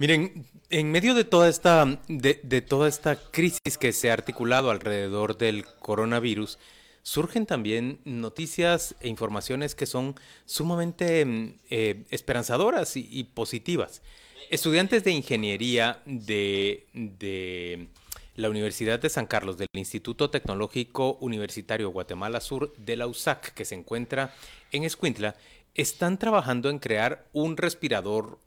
Miren, 0.00 0.46
en 0.70 0.90
medio 0.90 1.12
de 1.12 1.24
toda 1.24 1.50
esta, 1.50 2.00
de, 2.08 2.62
toda 2.62 2.88
esta 2.88 3.16
crisis 3.16 3.76
que 3.78 3.92
se 3.92 4.08
ha 4.08 4.14
articulado 4.14 4.70
alrededor 4.70 5.36
del 5.36 5.66
coronavirus, 5.66 6.58
surgen 7.02 7.44
también 7.44 8.00
noticias 8.06 8.96
e 9.00 9.08
informaciones 9.08 9.74
que 9.74 9.84
son 9.84 10.14
sumamente 10.46 11.22
mm, 11.26 11.54
eh, 11.68 12.04
esperanzadoras 12.08 12.96
y, 12.96 13.24
positivas. 13.24 14.00
Estudiantes 14.48 15.04
de 15.04 15.10
ingeniería 15.10 16.00
de, 16.06 16.86
de, 16.94 17.88
la 18.36 18.48
Universidad 18.48 19.00
de 19.00 19.10
San 19.10 19.26
Carlos, 19.26 19.58
del 19.58 19.68
Instituto 19.74 20.30
Tecnológico 20.30 21.18
Universitario 21.20 21.90
Guatemala 21.90 22.40
Sur 22.40 22.74
de 22.78 22.96
la 22.96 23.06
USAC, 23.06 23.52
que 23.52 23.66
se 23.66 23.74
encuentra 23.74 24.34
en 24.72 24.84
Escuintla, 24.84 25.36
están 25.74 26.18
trabajando 26.18 26.70
en 26.70 26.78
crear 26.78 27.26
un 27.34 27.58
respirador 27.58 28.38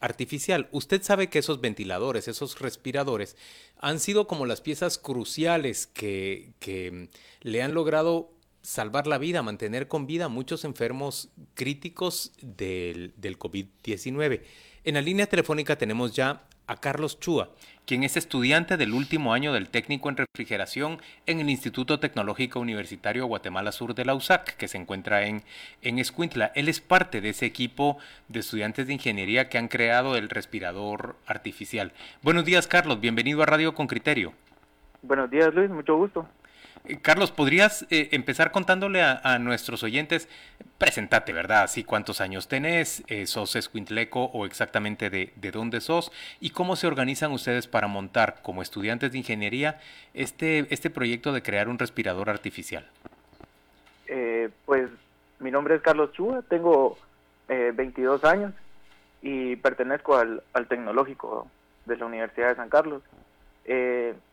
artificial. 0.00 0.68
Usted 0.72 1.02
sabe 1.02 1.28
que 1.28 1.38
esos 1.38 1.60
ventiladores, 1.60 2.28
esos 2.28 2.58
respiradores, 2.60 3.36
han 3.78 4.00
sido 4.00 4.26
como 4.26 4.46
las 4.46 4.60
piezas 4.60 4.98
cruciales 4.98 5.86
que, 5.86 6.52
que 6.60 7.08
le 7.40 7.62
han 7.62 7.74
logrado 7.74 8.32
salvar 8.62 9.06
la 9.06 9.18
vida, 9.18 9.42
mantener 9.42 9.88
con 9.88 10.06
vida 10.06 10.26
a 10.26 10.28
muchos 10.28 10.64
enfermos 10.64 11.30
críticos 11.54 12.32
del, 12.42 13.12
del 13.16 13.38
COVID-19. 13.38 14.42
En 14.84 14.94
la 14.94 15.00
línea 15.00 15.26
telefónica 15.26 15.76
tenemos 15.76 16.14
ya 16.14 16.48
a 16.68 16.76
Carlos 16.76 17.18
Chúa, 17.18 17.48
quien 17.86 18.04
es 18.04 18.16
estudiante 18.16 18.76
del 18.76 18.92
último 18.92 19.32
año 19.32 19.52
del 19.52 19.68
técnico 19.68 20.08
en 20.08 20.18
refrigeración 20.18 20.98
en 21.26 21.40
el 21.40 21.50
Instituto 21.50 21.98
Tecnológico 21.98 22.60
Universitario 22.60 23.26
Guatemala 23.26 23.72
Sur 23.72 23.94
de 23.94 24.04
la 24.04 24.14
USAC, 24.14 24.56
que 24.56 24.68
se 24.68 24.78
encuentra 24.78 25.26
en, 25.26 25.42
en 25.82 25.98
Escuintla. 25.98 26.52
Él 26.54 26.68
es 26.68 26.80
parte 26.80 27.20
de 27.20 27.30
ese 27.30 27.46
equipo 27.46 27.98
de 28.28 28.40
estudiantes 28.40 28.86
de 28.86 28.92
ingeniería 28.92 29.48
que 29.48 29.58
han 29.58 29.68
creado 29.68 30.16
el 30.16 30.28
respirador 30.28 31.16
artificial. 31.26 31.92
Buenos 32.22 32.44
días, 32.44 32.68
Carlos. 32.68 33.00
Bienvenido 33.00 33.42
a 33.42 33.46
Radio 33.46 33.74
con 33.74 33.86
Criterio. 33.86 34.34
Buenos 35.02 35.30
días, 35.30 35.52
Luis. 35.54 35.70
Mucho 35.70 35.96
gusto. 35.96 36.28
Eh, 36.84 36.98
Carlos, 37.00 37.30
¿podrías 37.30 37.86
eh, 37.90 38.08
empezar 38.12 38.50
contándole 38.50 39.02
a, 39.02 39.38
nuestros 39.38 39.82
oyentes, 39.82 40.28
presentate, 40.78 41.32
¿verdad? 41.32 41.62
Así 41.62 41.84
cuántos 41.84 42.20
años 42.20 42.48
tenés, 42.48 43.02
eh, 43.08 43.26
sos 43.26 43.56
escuintleco 43.56 44.24
o 44.24 44.46
exactamente 44.46 45.10
de, 45.10 45.50
dónde 45.52 45.80
sos 45.80 46.12
y 46.40 46.50
cómo 46.50 46.76
se 46.76 46.86
organizan 46.86 47.32
ustedes 47.32 47.66
para 47.66 47.88
montar 47.88 48.42
como 48.42 48.62
estudiantes 48.62 49.12
de 49.12 49.18
ingeniería 49.18 49.80
este, 50.14 50.66
este 50.72 50.90
proyecto 50.90 51.32
de 51.32 51.42
crear 51.42 51.68
un 51.68 51.78
respirador 51.78 52.30
artificial. 52.30 52.86
pues 54.64 54.90
mi 55.40 55.50
nombre 55.50 55.76
es 55.76 55.82
Carlos 55.82 56.12
Chúa, 56.12 56.42
tengo 56.48 56.98
22 57.48 58.24
años 58.24 58.52
y 59.22 59.56
pertenezco 59.56 60.16
al, 60.16 60.42
al 60.52 60.66
tecnológico 60.66 61.48
de 61.86 61.96
la 61.96 62.06
Universidad 62.06 62.48
de 62.48 62.56
San 62.56 62.68
Carlos. 62.68 63.02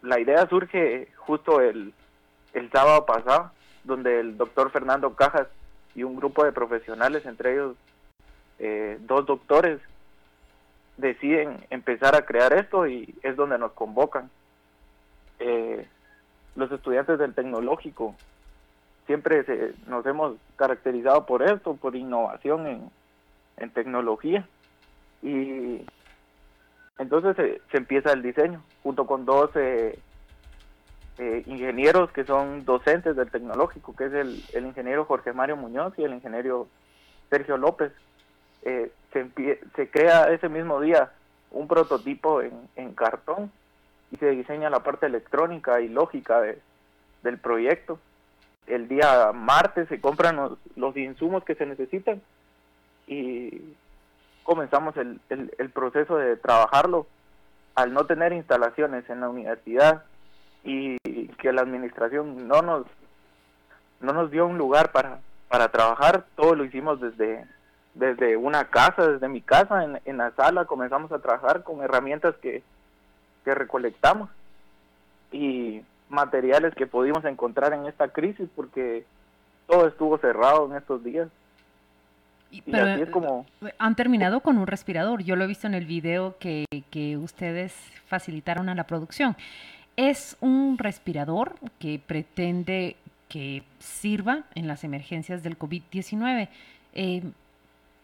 la 0.02 0.20
idea 0.20 0.48
surge 0.48 1.08
justo 1.16 1.62
el 1.62 1.94
el 2.56 2.72
sábado 2.72 3.06
pasado, 3.06 3.52
donde 3.84 4.20
el 4.20 4.38
doctor 4.38 4.72
Fernando 4.72 5.14
Cajas 5.14 5.48
y 5.94 6.04
un 6.04 6.16
grupo 6.16 6.44
de 6.44 6.52
profesionales, 6.52 7.26
entre 7.26 7.54
ellos 7.54 7.76
eh, 8.58 8.98
dos 9.02 9.26
doctores, 9.26 9.80
deciden 10.98 11.66
empezar 11.70 12.16
a 12.16 12.26
crear 12.26 12.54
esto 12.54 12.88
y 12.88 13.14
es 13.22 13.36
donde 13.36 13.58
nos 13.58 13.74
convocan. 13.74 14.30
Eh, 15.40 15.86
los 16.56 16.72
estudiantes 16.72 17.20
del 17.20 17.34
tecnológico 17.34 18.16
siempre 19.06 19.46
nos 19.88 20.06
hemos 20.06 20.38
caracterizado 20.56 21.26
por 21.26 21.44
esto, 21.44 21.76
por 21.76 21.96
innovación 21.96 22.66
en, 22.66 22.90
en 23.58 23.70
tecnología. 23.72 24.48
Y 25.22 25.86
entonces 26.98 27.36
se, 27.36 27.78
empieza 27.78 28.14
el 28.14 28.22
diseño, 28.22 28.64
junto 28.84 29.06
con 29.06 29.26
dos 29.26 29.52
eh, 29.56 30.00
eh, 31.18 31.44
ingenieros 31.46 32.12
que 32.12 32.26
son 32.26 32.66
docentes 32.66 33.16
del 33.16 33.32
tecnológico, 33.32 33.96
que 33.96 34.06
es 34.06 34.14
el, 34.14 34.44
el, 34.54 34.66
ingeniero 34.66 35.06
Jorge 35.06 35.32
Mario 35.32 35.56
Muñoz 35.56 35.94
y 35.98 36.04
el 36.04 36.14
ingeniero 36.14 36.68
Sergio 37.30 37.58
López. 37.58 37.94
Eh, 38.64 38.92
se, 39.14 39.30
se, 39.76 39.90
crea 39.90 40.30
ese 40.32 40.50
mismo 40.50 40.82
día 40.82 41.12
un 41.52 41.70
prototipo 41.70 42.42
en, 42.42 42.52
en, 42.76 42.94
cartón 42.94 43.50
y 44.12 44.18
se 44.18 44.32
diseña 44.32 44.70
la 44.70 44.82
parte 44.82 45.06
electrónica 45.06 45.80
y 45.80 45.88
lógica 45.88 46.42
de, 46.42 46.60
del 47.24 47.38
proyecto. 47.38 47.98
El 48.68 48.90
día 48.90 49.32
martes 49.32 49.88
se 49.88 50.02
compran 50.02 50.36
los, 50.36 50.58
los 50.76 50.98
insumos 50.98 51.46
que 51.46 51.56
se 51.56 51.66
necesitan 51.66 52.22
y 53.08 53.74
comenzamos 54.44 54.98
el, 54.98 55.22
el, 55.30 55.54
el 55.58 55.70
proceso 55.70 56.18
de 56.18 56.36
trabajarlo. 56.36 57.08
Al 57.76 57.94
no 57.94 58.06
tener 58.06 58.34
instalaciones 58.34 59.10
en 59.10 59.20
la 59.20 59.30
universidad, 59.30 60.04
y 60.66 60.98
que 61.46 61.54
la 61.54 61.62
administración 61.62 62.48
no 62.48 62.64
nos 62.64 62.88
no 64.02 64.14
nos 64.14 64.32
dio 64.32 64.48
un 64.48 64.58
lugar 64.58 64.92
para 64.92 65.20
para 65.48 65.70
trabajar 65.70 66.26
todo 66.36 66.56
lo 66.56 66.66
hicimos 66.66 67.00
desde 67.00 67.46
desde 67.94 68.36
una 68.36 68.66
casa 68.66 69.08
desde 69.08 69.28
mi 69.28 69.42
casa 69.42 69.84
en, 69.84 70.02
en 70.06 70.18
la 70.18 70.32
sala 70.32 70.66
comenzamos 70.66 71.12
a 71.12 71.20
trabajar 71.20 71.62
con 71.62 71.84
herramientas 71.84 72.34
que 72.42 72.64
que 73.44 73.54
recolectamos 73.54 74.32
y 75.32 75.84
materiales 76.10 76.74
que 76.74 76.88
pudimos 76.88 77.24
encontrar 77.26 77.74
en 77.74 77.86
esta 77.86 78.08
crisis 78.08 78.50
porque 78.56 79.06
todo 79.68 79.88
estuvo 79.88 80.18
cerrado 80.18 80.66
en 80.66 80.78
estos 80.78 81.04
días 81.04 81.30
y 82.50 82.64
así 82.76 83.02
es 83.02 83.10
como... 83.10 83.46
Han 83.80 83.96
terminado 83.96 84.40
con 84.40 84.58
un 84.58 84.68
respirador. 84.68 85.24
Yo 85.24 85.36
lo 85.36 85.44
he 85.44 85.48
visto 85.48 85.68
en 85.68 85.74
el 85.74 85.86
video 85.86 86.38
que, 86.38 86.64
que 86.90 87.18
ustedes 87.18 87.74
facilitaron 88.06 88.70
a 88.70 88.76
la 88.76 88.86
producción. 88.86 89.36
Es 89.98 90.36
un 90.42 90.78
respirador 90.78 91.56
que 91.80 92.02
pretende 92.06 92.98
que 93.30 93.64
sirva 93.80 94.44
en 94.54 94.68
las 94.68 94.84
emergencias 94.84 95.42
del 95.42 95.58
COVID-19. 95.58 96.50
Eh, 96.94 97.24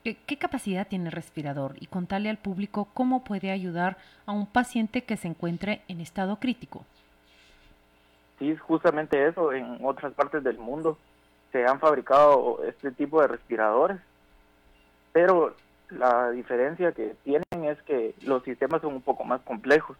¿qué, 0.04 0.38
capacidad 0.38 0.88
tiene 0.88 1.08
el 1.08 1.12
respirador? 1.12 1.76
Y 1.80 1.88
contarle 1.88 2.30
al 2.30 2.38
público 2.38 2.88
cómo 2.94 3.24
puede 3.24 3.52
ayudar 3.52 3.98
a 4.26 4.32
un 4.32 4.46
paciente 4.46 5.04
que 5.04 5.18
se 5.18 5.28
encuentre 5.28 5.82
en 5.88 6.02
estado 6.02 6.38
crítico. 6.38 6.86
Sí, 8.40 8.52
es 8.52 8.62
justamente 8.62 9.28
eso. 9.28 9.54
En 9.54 9.78
otras 9.84 10.14
partes 10.14 10.44
del 10.44 10.58
mundo 10.58 10.98
se 11.52 11.66
han 11.66 11.80
fabricado 11.80 12.64
este 12.66 12.92
tipo 12.92 13.22
de 13.22 13.28
respiradores, 13.28 14.00
pero 15.12 15.56
la 15.90 16.32
diferencia 16.32 16.94
que 16.94 17.16
tienen 17.24 17.66
es 17.66 17.82
que 17.84 18.16
los 18.24 18.44
sistemas 18.44 18.82
son 18.82 18.94
un 18.94 19.02
poco 19.02 19.24
más 19.26 19.42
complejos. 19.42 19.98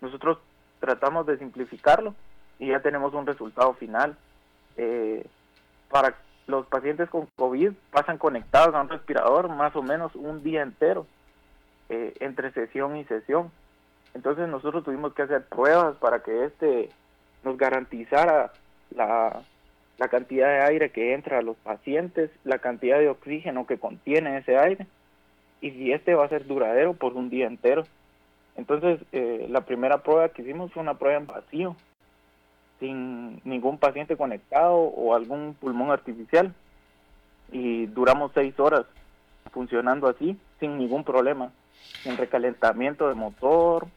Nosotros 0.00 0.38
tratamos 0.80 1.26
de 1.26 1.38
simplificarlo 1.38 2.14
y 2.58 2.68
ya 2.68 2.80
tenemos 2.80 3.14
un 3.14 3.26
resultado 3.26 3.74
final. 3.74 4.16
Eh, 4.76 5.24
para 5.88 6.16
los 6.46 6.66
pacientes 6.66 7.08
con 7.08 7.28
COVID 7.36 7.72
pasan 7.90 8.18
conectados 8.18 8.74
a 8.74 8.80
un 8.80 8.88
respirador 8.88 9.48
más 9.48 9.74
o 9.76 9.82
menos 9.82 10.14
un 10.14 10.42
día 10.42 10.62
entero 10.62 11.06
eh, 11.88 12.14
entre 12.20 12.52
sesión 12.52 12.96
y 12.96 13.04
sesión. 13.04 13.50
Entonces 14.14 14.48
nosotros 14.48 14.84
tuvimos 14.84 15.14
que 15.14 15.22
hacer 15.22 15.44
pruebas 15.44 15.96
para 15.96 16.22
que 16.22 16.44
este 16.44 16.88
nos 17.44 17.56
garantizara 17.56 18.52
la, 18.94 19.42
la 19.98 20.08
cantidad 20.08 20.48
de 20.48 20.62
aire 20.62 20.90
que 20.90 21.14
entra 21.14 21.38
a 21.38 21.42
los 21.42 21.56
pacientes, 21.58 22.30
la 22.44 22.58
cantidad 22.58 22.98
de 22.98 23.08
oxígeno 23.08 23.66
que 23.66 23.78
contiene 23.78 24.38
ese 24.38 24.58
aire 24.58 24.86
y 25.60 25.70
si 25.70 25.92
este 25.92 26.14
va 26.14 26.24
a 26.24 26.28
ser 26.28 26.46
duradero 26.46 26.94
por 26.94 27.14
un 27.14 27.30
día 27.30 27.46
entero. 27.46 27.84
Entonces, 28.56 29.00
eh, 29.12 29.46
la 29.48 29.62
primera 29.62 30.02
prueba 30.02 30.28
que 30.28 30.42
hicimos 30.42 30.72
fue 30.72 30.82
una 30.82 30.94
prueba 30.94 31.18
en 31.18 31.26
vacío, 31.26 31.76
sin 32.78 33.40
ningún 33.44 33.78
paciente 33.78 34.16
conectado 34.16 34.74
o 34.74 35.14
algún 35.14 35.54
pulmón 35.54 35.90
artificial. 35.90 36.54
Y 37.52 37.86
duramos 37.86 38.32
seis 38.34 38.58
horas 38.58 38.86
funcionando 39.52 40.08
así, 40.08 40.36
sin 40.60 40.78
ningún 40.78 41.04
problema, 41.04 41.50
sin 42.02 42.16
recalentamiento 42.16 43.08
de 43.08 43.14
motor 43.14 43.88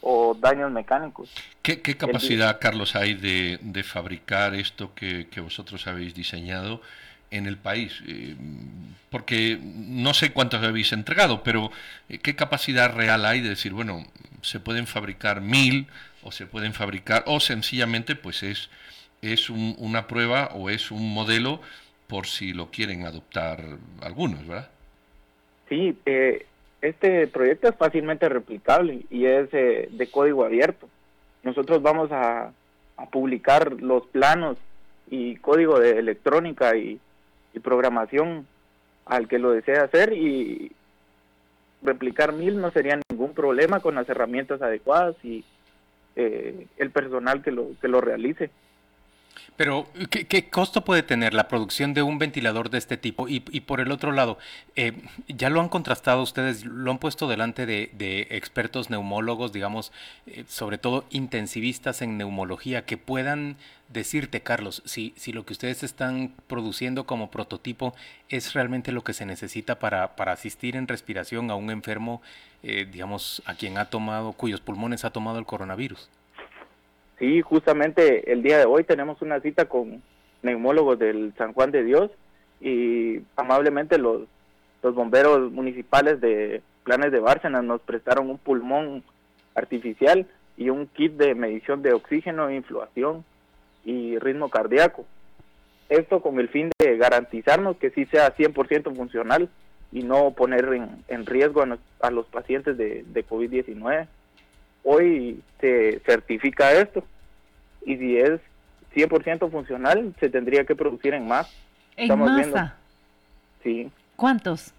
o 0.00 0.34
daños 0.34 0.70
mecánicos. 0.70 1.32
¿Qué, 1.62 1.80
capacidad, 1.80 2.58
Carlos, 2.60 2.94
hay 2.96 3.14
de, 3.14 3.58
de 3.60 3.82
fabricar 3.82 4.54
esto 4.54 4.94
que, 4.94 5.28
que 5.28 5.40
vosotros 5.40 5.86
habéis 5.86 6.14
diseñado? 6.14 6.80
En 7.30 7.46
el 7.46 7.56
país? 7.56 8.02
Eh, 8.06 8.36
porque 9.10 9.58
no 9.62 10.14
sé 10.14 10.32
cuántos 10.32 10.62
habéis 10.62 10.92
entregado, 10.92 11.42
pero 11.42 11.70
eh, 12.08 12.18
¿qué 12.18 12.36
capacidad 12.36 12.94
real 12.94 13.24
hay 13.24 13.40
de 13.40 13.50
decir, 13.50 13.72
bueno, 13.72 14.04
se 14.42 14.60
pueden 14.60 14.86
fabricar 14.86 15.40
mil 15.40 15.86
o 16.22 16.32
se 16.32 16.46
pueden 16.46 16.74
fabricar, 16.74 17.24
o 17.26 17.40
sencillamente 17.40 18.16
pues 18.16 18.42
es, 18.42 18.68
es 19.22 19.48
una 19.48 20.06
prueba 20.08 20.50
o 20.54 20.70
es 20.70 20.90
un 20.90 21.14
modelo 21.14 21.60
por 22.08 22.26
si 22.26 22.52
lo 22.52 22.70
quieren 22.70 23.06
adoptar 23.06 23.64
algunos, 24.02 24.46
¿verdad? 24.46 24.68
Sí, 25.68 25.96
eh, 26.06 26.46
este 26.82 27.26
proyecto 27.26 27.68
es 27.68 27.76
fácilmente 27.76 28.28
replicable 28.28 29.00
y 29.10 29.26
es 29.26 29.50
de 29.50 30.08
código 30.10 30.44
abierto. 30.44 30.88
Nosotros 31.42 31.80
vamos 31.80 32.10
a, 32.12 32.52
a 32.96 33.06
publicar 33.06 33.72
los 33.80 34.06
planos 34.06 34.56
y 35.10 35.36
código 35.36 35.78
de 35.78 35.98
electrónica 35.98 36.76
y, 36.76 36.98
y 37.56 37.60
programación 37.60 38.46
al 39.06 39.28
que 39.28 39.38
lo 39.38 39.50
desea 39.50 39.84
hacer 39.84 40.12
y 40.12 40.72
replicar 41.82 42.32
mil 42.32 42.60
no 42.60 42.70
sería 42.70 43.00
ningún 43.10 43.32
problema 43.32 43.80
con 43.80 43.94
las 43.94 44.08
herramientas 44.08 44.60
adecuadas 44.62 45.16
y 45.24 45.44
eh, 46.16 46.66
el 46.76 46.90
personal 46.90 47.42
que 47.42 47.50
lo, 47.50 47.70
que 47.80 47.88
lo 47.88 48.00
realice. 48.00 48.50
Pero, 49.56 49.86
¿qué, 50.10 50.48
costo 50.50 50.84
puede 50.84 51.02
tener 51.02 51.34
la 51.34 51.48
producción 51.48 51.94
de 51.94 52.02
un 52.02 52.18
ventilador 52.18 52.70
de 52.70 52.78
este 52.78 52.96
tipo? 52.96 53.28
Y, 53.28 53.40
por 53.40 53.80
el 53.80 53.90
otro 53.90 54.12
lado, 54.12 54.38
eh, 54.74 54.92
ya 55.28 55.50
lo 55.50 55.60
han 55.60 55.68
contrastado 55.68 56.22
ustedes, 56.22 56.64
lo 56.64 56.90
han 56.90 56.98
puesto 56.98 57.28
delante 57.28 57.66
de, 57.66 58.26
expertos 58.30 58.90
neumólogos, 58.90 59.52
digamos, 59.52 59.92
eh, 60.26 60.44
sobre 60.48 60.78
todo 60.78 61.04
intensivistas 61.10 62.02
en 62.02 62.18
neumología, 62.18 62.84
que 62.84 62.96
puedan 62.96 63.56
decirte, 63.88 64.42
Carlos, 64.42 64.82
si, 64.84 65.14
si 65.16 65.32
lo 65.32 65.46
que 65.46 65.52
ustedes 65.52 65.82
están 65.82 66.32
produciendo 66.46 67.06
como 67.06 67.30
prototipo 67.30 67.94
es 68.28 68.52
realmente 68.52 68.92
lo 68.92 69.04
que 69.04 69.12
se 69.12 69.26
necesita 69.26 69.78
para, 69.78 70.16
para 70.16 70.32
asistir 70.32 70.76
en 70.76 70.88
respiración 70.88 71.50
a 71.50 71.54
un 71.54 71.70
enfermo, 71.70 72.20
eh, 72.62 72.86
digamos, 72.90 73.42
a 73.46 73.54
quien 73.54 73.78
ha 73.78 73.86
tomado, 73.86 74.32
cuyos 74.32 74.60
pulmones 74.60 75.04
ha 75.04 75.10
tomado 75.10 75.38
el 75.38 75.46
coronavirus. 75.46 76.08
Sí, 77.18 77.40
justamente 77.40 78.30
el 78.30 78.42
día 78.42 78.58
de 78.58 78.66
hoy 78.66 78.84
tenemos 78.84 79.22
una 79.22 79.40
cita 79.40 79.66
con 79.66 80.02
neumólogos 80.42 80.98
del 80.98 81.32
San 81.38 81.54
Juan 81.54 81.70
de 81.70 81.82
Dios 81.82 82.10
y 82.60 83.20
amablemente 83.36 83.96
los, 83.98 84.22
los 84.82 84.94
bomberos 84.94 85.50
municipales 85.50 86.20
de 86.20 86.62
Planes 86.84 87.12
de 87.12 87.20
Bárcenas 87.20 87.64
nos 87.64 87.80
prestaron 87.80 88.28
un 88.28 88.38
pulmón 88.38 89.02
artificial 89.54 90.26
y 90.58 90.68
un 90.68 90.86
kit 90.86 91.14
de 91.14 91.34
medición 91.34 91.82
de 91.82 91.94
oxígeno, 91.94 92.50
influación 92.50 93.24
y 93.84 94.18
ritmo 94.18 94.50
cardíaco. 94.50 95.06
Esto 95.88 96.20
con 96.20 96.38
el 96.38 96.48
fin 96.48 96.70
de 96.78 96.96
garantizarnos 96.98 97.76
que 97.76 97.90
sí 97.90 98.04
sea 98.06 98.34
100% 98.36 98.94
funcional 98.94 99.48
y 99.90 100.02
no 100.02 100.32
poner 100.32 100.68
en, 101.08 101.26
riesgo 101.26 101.64
a, 102.00 102.10
los 102.10 102.26
pacientes 102.26 102.76
de, 102.76 103.04
de 103.06 103.26
COVID-19 103.26 104.06
hoy 104.86 105.40
se 105.60 106.00
certifica 106.06 106.72
esto 106.72 107.02
y 107.84 107.96
si 107.96 108.16
es 108.16 108.40
100% 108.94 109.50
funcional 109.50 110.14
se 110.20 110.30
tendría 110.30 110.64
que 110.64 110.76
producir 110.76 111.12
en 111.12 111.26
más. 111.26 111.52
¿En 111.96 112.18
masa? 112.18 112.76
sí. 113.62 113.90
¿Cuántos? 114.14 114.72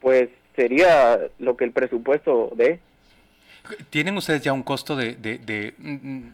Pues 0.00 0.30
sería 0.56 1.18
lo 1.38 1.56
que 1.56 1.64
el 1.64 1.72
presupuesto 1.72 2.52
de. 2.54 2.80
¿Tienen 3.90 4.16
ustedes 4.16 4.42
ya 4.42 4.52
un 4.52 4.62
costo 4.62 4.96
de, 4.96 5.14
de, 5.14 5.38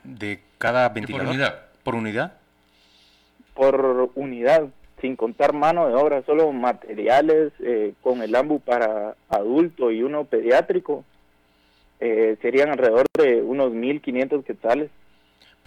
de, 0.05 0.41
cada 0.59 0.89
ventilador? 0.91 1.27
¿Por 1.27 1.35
unidad? 1.35 1.61
¿Por 1.83 1.95
unidad? 1.95 2.33
Por 3.55 4.11
unidad, 4.15 4.69
sin 5.01 5.17
contar 5.17 5.53
mano 5.53 5.89
de 5.89 5.95
obra, 5.95 6.23
solo 6.25 6.53
materiales 6.53 7.53
eh, 7.61 7.95
con 8.03 8.23
el 8.23 8.35
AMBU 8.35 8.61
para 8.61 9.15
adulto 9.29 9.91
y 9.91 10.03
uno 10.03 10.25
pediátrico 10.25 11.05
eh, 12.01 12.37
serían 12.43 12.71
alrededor 12.71 13.07
de 13.17 13.43
unos 13.43 13.73
1.500 13.73 14.45
quetzales. 14.45 14.91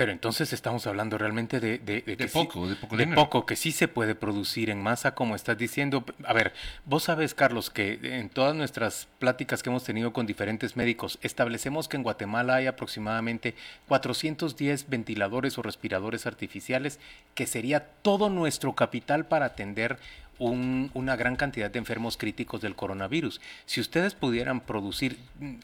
Pero 0.02 0.14
entonces 0.14 0.52
estamos 0.52 0.88
hablando 0.88 1.20
realmente 1.20 1.60
de, 1.60 1.78
de, 1.78 2.02
poco, 2.34 2.68
de 2.68 2.76
poco, 2.76 2.98
de 2.98 3.06
poco, 3.06 3.46
que 3.46 3.56
sí 3.56 3.72
se 3.72 3.88
puede 3.88 4.16
producir 4.16 4.72
en 4.72 4.82
masa, 4.82 5.14
como 5.14 5.36
estás 5.36 5.60
diciendo. 5.60 6.04
A 6.26 6.34
ver, 6.34 6.54
vos 6.86 7.04
sabes, 7.04 7.36
Carlos, 7.36 7.70
que 7.70 8.00
en 8.02 8.30
todas 8.30 8.56
nuestras 8.56 9.08
pláticas 9.20 9.62
que 9.62 9.70
hemos 9.70 9.84
tenido 9.84 10.12
con 10.12 10.26
diferentes 10.26 10.76
médicos, 10.76 11.20
establecemos 11.22 11.88
que 11.88 11.98
en 11.98 12.04
Guatemala 12.04 12.56
hay 12.56 12.66
aproximadamente 12.66 13.54
410 13.90 14.90
ventiladores 14.90 15.60
o 15.60 15.62
respiradores 15.62 16.26
artificiales, 16.26 17.00
que 17.36 17.46
sería 17.46 17.86
todo 18.02 18.32
nuestro 18.32 18.74
capital 18.74 19.28
para 19.28 19.46
atender 19.46 20.00
una 20.40 21.16
gran 21.16 21.36
cantidad 21.36 21.70
de 21.70 21.78
enfermos 21.78 22.18
críticos 22.18 22.62
del 22.62 22.76
coronavirus. 22.76 23.40
Si 23.68 23.80
ustedes 23.80 24.16
pudieran 24.16 24.62
producir, 24.62 25.20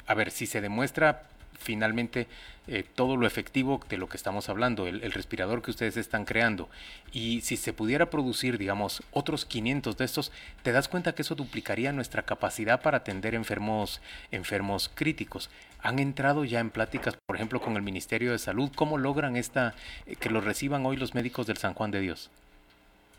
a 0.05 0.13
ver, 0.13 0.29
si 0.29 0.45
se 0.45 0.61
demuestra 0.61 1.23
finalmente 1.57 2.27
eh, 2.67 2.83
todo 2.95 3.15
lo 3.15 3.25
efectivo 3.25 3.79
de 3.89 3.97
lo 3.97 4.07
que 4.07 4.17
estamos 4.17 4.49
hablando, 4.49 4.87
el, 4.87 5.11
respirador 5.11 5.61
que 5.61 5.71
ustedes 5.71 5.95
están 5.95 6.25
creando. 6.25 6.67
Y 7.13 7.41
si 7.41 7.55
se 7.55 7.71
pudiera 7.71 8.09
producir, 8.09 8.57
digamos, 8.57 9.03
otros 9.11 9.45
500 9.45 9.97
de 9.97 10.05
estos, 10.05 10.31
te 10.63 10.73
das 10.73 10.89
cuenta 10.89 11.15
que 11.15 11.21
eso 11.21 11.35
duplicaría 11.35 11.93
nuestra 11.93 12.23
capacidad 12.23 12.81
para 12.81 12.97
atender 12.97 13.35
enfermos, 13.35 14.01
enfermos 14.31 14.91
críticos. 14.93 15.49
¿Han 15.81 15.99
entrado 15.99 16.43
ya 16.43 16.59
en 16.59 16.69
pláticas, 16.69 17.17
por 17.25 17.37
ejemplo, 17.37 17.61
con 17.61 17.77
el 17.77 17.83
Ministerio 17.83 18.31
de 18.31 18.39
Salud? 18.39 18.69
¿Cómo 18.75 18.97
logran 18.97 19.37
esta, 19.37 19.73
eh, 20.05 20.15
que 20.15 20.29
lo 20.29 20.41
reciban 20.41 20.85
hoy 20.85 20.97
los 20.97 21.15
médicos 21.15 21.47
del 21.47 21.57
San 21.57 21.73
Juan 21.73 21.91
de 21.91 22.01
Dios? 22.01 22.29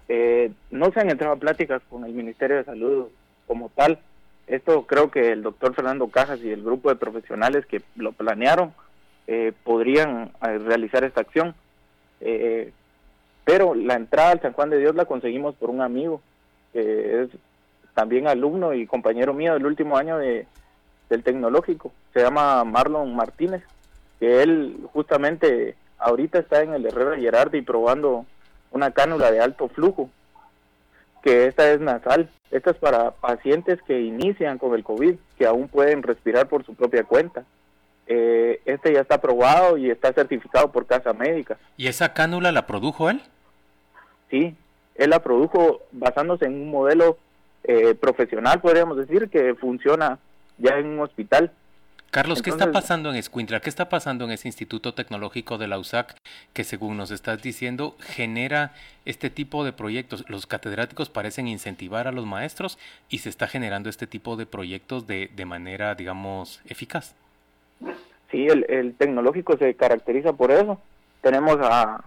Eh, 0.09 0.51
no 0.71 0.91
se 0.91 1.01
han 1.01 1.11
entrado 1.11 1.35
a 1.35 1.39
pláticas 1.39 1.81
con 1.89 2.05
el 2.05 2.13
Ministerio 2.13 2.57
de 2.57 2.65
Salud 2.65 3.09
como 3.47 3.71
tal. 3.71 3.99
Esto 4.49 4.87
creo 4.87 5.11
que 5.11 5.33
el 5.33 5.43
doctor 5.43 5.75
Fernando 5.75 6.09
Cajas 6.09 6.41
y 6.41 6.51
el 6.51 6.63
grupo 6.63 6.89
de 6.89 6.97
profesionales 6.97 7.67
que 7.67 7.83
lo 7.97 8.13
planearon 8.13 8.73
eh, 9.27 9.53
podrían 9.65 10.33
eh, 10.43 10.59
realizar 10.59 11.05
esta 11.05 11.21
acción. 11.21 11.55
pero 13.45 13.75
la 13.75 13.95
entrada 13.95 14.33
al 14.33 14.41
San 14.41 14.53
Juan 14.53 14.71
de 14.71 14.79
Dios 14.79 14.95
la 14.95 15.05
conseguimos 15.05 15.55
por 15.55 15.71
un 15.71 15.81
amigo, 15.81 16.21
que 16.73 17.23
es 17.23 17.31
también 17.95 18.27
alumno 18.27 18.75
y 18.75 18.87
compañero 18.87 19.33
mío 19.35 19.55
del 19.55 19.67
último 19.67 19.97
año 19.97 20.19
de, 20.19 20.47
del 21.09 21.23
tecnológico. 21.23 21.93
Se 22.13 22.21
llama 22.21 22.65
Marlon 22.65 23.15
Martínez, 23.15 23.63
que 24.21 24.43
él 24.43 24.79
justamente 24.93 25.75
ahorita 25.99 26.39
está 26.39 26.63
en 26.63 26.75
el 26.75 26.87
Herrera 26.87 27.17
Gerardi 27.17 27.63
probando 27.63 28.27
una 28.71 28.91
cánula 28.91 29.31
de 29.31 29.41
alto 29.41 29.69
flujo, 29.69 30.11
que 31.23 31.47
esta 31.47 31.71
es 31.71 31.81
nasal. 31.81 32.31
Esta 32.51 32.71
es 32.71 32.77
para 32.79 33.11
pacientes 33.11 33.81
que 33.83 34.01
inician 34.01 34.59
con 34.59 34.75
el 34.75 34.83
COVID, 34.83 35.17
que 35.37 35.47
aún 35.47 35.69
pueden 35.69 36.03
respirar 36.03 36.49
por 36.49 36.65
su 36.65 36.75
propia 36.75 37.05
cuenta. 37.05 37.45
Eh, 38.07 38.63
este 38.65 38.95
ya 38.95 39.01
está 39.01 39.17
aprobado 39.17 39.77
y 39.77 39.91
está 39.91 40.13
certificado 40.15 40.73
por 40.73 40.87
Casa 40.87 41.13
Médica. 41.13 41.59
¿Y 41.77 41.89
esa 41.89 42.15
cánula 42.15 42.53
la 42.53 42.67
produjo 42.67 43.11
él? 43.11 43.21
Sí, 44.31 44.57
él 44.95 45.11
la 45.11 45.23
produjo 45.23 45.83
basándose 45.93 46.47
en 46.47 46.55
un 46.55 46.71
modelo 46.71 47.19
eh, 47.65 47.95
profesional, 47.95 48.61
podríamos 48.61 48.97
decir, 48.97 49.29
que 49.29 49.55
funciona 49.55 50.19
ya 50.57 50.79
en 50.79 50.87
un 50.87 51.01
hospital. 51.01 51.53
Carlos, 52.11 52.41
¿qué 52.41 52.49
está 52.49 52.73
pasando 52.73 53.11
en 53.11 53.17
Escuintla? 53.17 53.61
¿Qué 53.61 53.69
está 53.69 53.91
pasando 53.91 54.25
en 54.25 54.31
ese 54.31 54.49
Instituto 54.49 54.95
Tecnológico 54.95 55.59
de 55.59 55.69
la 55.69 55.79
USAC 55.79 56.17
que, 56.55 56.65
según 56.65 56.97
nos 56.97 57.11
estás 57.11 57.43
diciendo, 57.43 57.97
genera 58.01 58.73
este 59.05 59.29
tipo 59.29 59.63
de 59.63 59.75
proyectos? 59.75 60.25
Los 60.27 60.47
catedráticos 60.47 61.11
parecen 61.11 61.47
incentivar 61.49 62.09
a 62.09 62.13
los 62.13 62.25
maestros 62.25 62.79
y 63.11 63.19
se 63.19 63.29
está 63.29 63.47
generando 63.47 63.91
este 63.91 64.07
tipo 64.07 64.37
de 64.37 64.47
proyectos 64.47 65.07
de, 65.07 65.31
de 65.37 65.45
manera, 65.45 65.95
digamos, 65.95 66.63
eficaz. 66.67 67.15
Sí, 68.31 68.47
el, 68.47 68.95
tecnológico 68.95 69.59
se 69.59 69.75
caracteriza 69.75 70.33
por 70.33 70.51
eso. 70.51 70.81
Tenemos 71.21 71.59
a, 71.61 72.05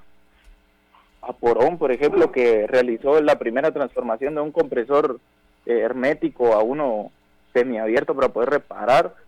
a 1.22 1.34
Porón, 1.34 1.78
por 1.78 1.92
ejemplo, 1.92 2.32
que 2.32 2.66
realizó 2.66 3.22
la 3.22 3.38
primera 3.38 3.72
transformación 3.72 4.34
de 4.34 4.42
un 4.42 4.52
compresor 4.52 5.20
eh, 5.68 5.78
hermético 5.80 6.54
a 6.54 6.64
uno 6.64 7.12
semiabierto 7.54 8.16
para 8.16 8.30
poder 8.30 8.50
reparar 8.50 9.21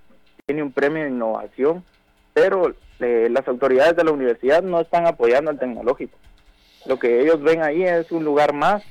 tiene 0.46 0.64
un 0.64 0.72
premio 0.72 1.04
de 1.04 1.10
innovación, 1.10 1.84
pero 2.34 2.76
eh, 3.00 3.28
las 3.32 3.48
autoridades 3.48 3.96
de 3.96 4.04
la 4.04 4.12
universidad 4.12 4.62
no 4.62 4.82
están 4.82 5.08
apoyando 5.08 5.52
al 5.52 5.60
tecnológico. 5.60 6.18
Lo 6.86 7.00
que 7.00 7.22
ellos 7.22 7.42
ven 7.42 7.64
ahí 7.64 7.84
es 7.84 8.12
un 8.12 8.26
lugar 8.26 8.54
más 8.54 8.84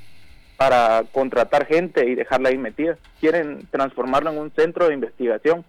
para 0.56 1.04
contratar 1.12 1.66
gente 1.66 2.08
y 2.08 2.14
dejarla 2.14 2.48
ahí 2.48 2.58
metida. 2.58 2.96
Quieren 3.20 3.66
transformarlo 3.70 4.30
en 4.30 4.38
un 4.38 4.50
centro 4.52 4.88
de 4.88 4.94
investigación. 4.94 5.64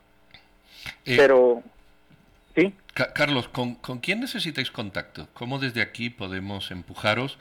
Eh, 1.06 1.16
pero, 1.18 1.62
¿sí? 2.56 2.74
Carlos, 2.94 3.50
¿con, 3.50 3.76
¿con 3.76 4.00
quién 4.00 4.22
necesitáis 4.22 4.72
contacto? 4.72 5.28
¿Cómo 5.34 5.60
desde 5.60 5.82
aquí 5.82 6.10
podemos 6.10 6.72
empujaros? 6.72 7.38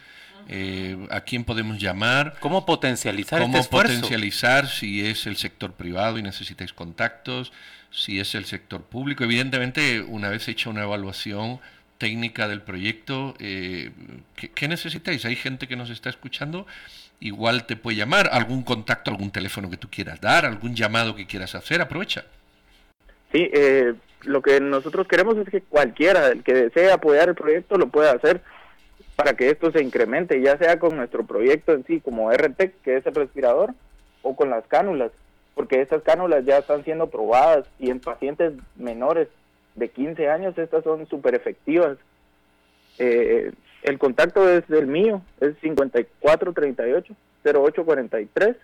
Eh, 0.48 0.96
a 1.10 1.20
quién 1.20 1.44
podemos 1.44 1.78
llamar. 1.78 2.34
¿Cómo 2.40 2.66
potencializar 2.66 3.40
¿Cómo 3.40 3.58
este 3.58 3.70
potencializar 3.70 4.66
si 4.66 5.06
es 5.06 5.26
el 5.26 5.36
sector 5.36 5.74
privado 5.74 6.18
y 6.18 6.22
necesitáis 6.22 6.72
contactos, 6.72 7.52
si 7.92 8.18
es 8.18 8.34
el 8.34 8.44
sector 8.46 8.82
público? 8.82 9.24
Evidentemente, 9.24 10.00
una 10.00 10.28
vez 10.30 10.48
hecha 10.48 10.70
una 10.70 10.82
evaluación 10.82 11.60
técnica 11.98 12.48
del 12.48 12.62
proyecto, 12.62 13.34
eh, 13.38 13.90
¿qué, 14.54 14.66
necesitáis? 14.66 15.24
Hay 15.24 15.36
gente 15.36 15.68
que 15.68 15.76
nos 15.76 15.88
está 15.88 16.10
escuchando, 16.10 16.66
igual 17.20 17.64
te 17.64 17.76
puede 17.76 17.96
llamar, 17.96 18.28
algún 18.32 18.64
contacto, 18.64 19.12
algún 19.12 19.30
teléfono 19.30 19.70
que 19.70 19.76
tú 19.76 19.88
quieras 19.88 20.20
dar, 20.20 20.44
algún 20.44 20.74
llamado 20.74 21.14
que 21.14 21.26
quieras 21.26 21.54
hacer, 21.54 21.80
aprovecha. 21.80 22.24
Sí, 23.30 23.48
eh, 23.52 23.94
lo 24.22 24.42
que 24.42 24.60
nosotros 24.60 25.06
queremos 25.06 25.36
es 25.36 25.48
que 25.48 25.60
cualquiera, 25.60 26.32
que 26.44 26.54
desee 26.54 26.90
apoyar 26.90 27.28
el 27.28 27.34
proyecto, 27.36 27.76
lo 27.76 27.88
pueda 27.88 28.10
hacer 28.12 28.42
para 29.14 29.34
que 29.36 29.50
esto 29.50 29.70
se 29.70 29.82
incremente, 29.82 30.40
ya 30.40 30.58
sea 30.58 30.78
con 30.78 30.96
nuestro 30.96 31.24
proyecto 31.24 31.72
en 31.72 31.84
sí, 31.86 32.00
como 32.00 32.32
RT, 32.32 32.82
que 32.82 32.96
es 32.96 33.06
el 33.06 33.14
respirador, 33.14 33.74
o 34.22 34.34
con 34.34 34.50
las 34.50 34.66
cánulas, 34.66 35.12
porque 35.54 35.80
estas 35.80 36.02
cánulas 36.02 36.44
ya 36.44 36.58
están 36.58 36.84
siendo 36.84 37.06
probadas 37.08 37.66
y 37.78 37.90
en 37.90 38.00
pacientes 38.00 38.52
menores 38.76 39.28
de 39.74 39.88
15 39.88 40.28
años 40.28 40.58
estas 40.58 40.84
son 40.84 41.08
súper 41.08 41.34
efectivas. 41.34 41.96
Eh, 42.98 43.52
el 43.82 43.98
contacto 43.98 44.46
es 44.48 44.64
el 44.70 44.86
mío, 44.86 45.20
es 45.40 45.60
5438-0843. 45.60 48.56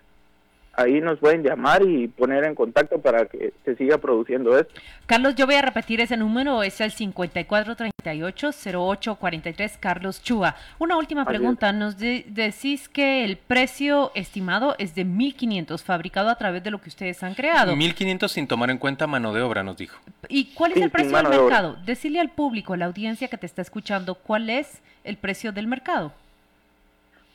Ahí 0.79 1.01
nos 1.01 1.19
pueden 1.19 1.43
llamar 1.43 1.83
y 1.83 2.07
poner 2.07 2.45
en 2.45 2.55
contacto 2.55 2.99
para 2.99 3.25
que 3.25 3.51
se 3.65 3.75
siga 3.75 3.97
produciendo 3.97 4.57
esto. 4.57 4.73
Carlos, 5.05 5.35
yo 5.35 5.45
voy 5.45 5.55
a 5.55 5.61
repetir 5.61 5.99
ese 6.01 6.17
número, 6.17 6.63
es 6.63 6.81
el 6.81 6.91
5438-0843, 6.91 9.77
Carlos 9.79 10.23
Chua. 10.23 10.55
Una 10.77 10.97
última 10.97 11.25
pregunta, 11.25 11.71
nos 11.73 11.97
decís 11.97 12.87
que 12.89 13.25
el 13.25 13.37
precio 13.37 14.11
estimado 14.15 14.75
es 14.77 14.95
de 14.95 15.05
1.500, 15.05 15.83
fabricado 15.83 16.29
a 16.29 16.35
través 16.35 16.63
de 16.63 16.71
lo 16.71 16.79
que 16.79 16.87
ustedes 16.89 17.21
han 17.23 17.35
creado. 17.35 17.75
1.500 17.75 18.29
sin 18.29 18.47
tomar 18.47 18.69
en 18.69 18.77
cuenta 18.77 19.07
mano 19.07 19.33
de 19.33 19.41
obra, 19.41 19.63
nos 19.63 19.75
dijo. 19.77 19.99
¿Y 20.27 20.53
cuál 20.53 20.73
es 20.73 20.81
el 20.81 20.91
precio 20.91 21.17
del 21.17 21.27
mercado? 21.27 21.77
Decirle 21.85 22.19
al 22.19 22.29
público, 22.29 22.73
a 22.73 22.77
la 22.77 22.85
audiencia 22.85 23.27
que 23.27 23.37
te 23.37 23.45
está 23.45 23.61
escuchando, 23.61 24.15
¿cuál 24.15 24.49
es 24.49 24.81
el 25.03 25.17
precio 25.17 25.51
del 25.51 25.67
mercado? 25.67 26.13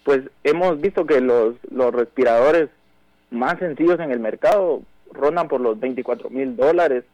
Pues 0.04 0.22
hemos 0.44 0.80
visto 0.80 1.04
que 1.06 1.20
los, 1.20 1.56
los 1.70 1.94
respiradores 1.94 2.70
más 3.34 3.58
sencillos 3.58 4.00
en 4.00 4.10
el 4.10 4.20
mercado 4.20 4.82
rondan 5.12 5.48
por 5.48 5.60
los 5.60 5.78
24 5.78 6.30
mil 6.30 6.56
dólares. 6.56 7.04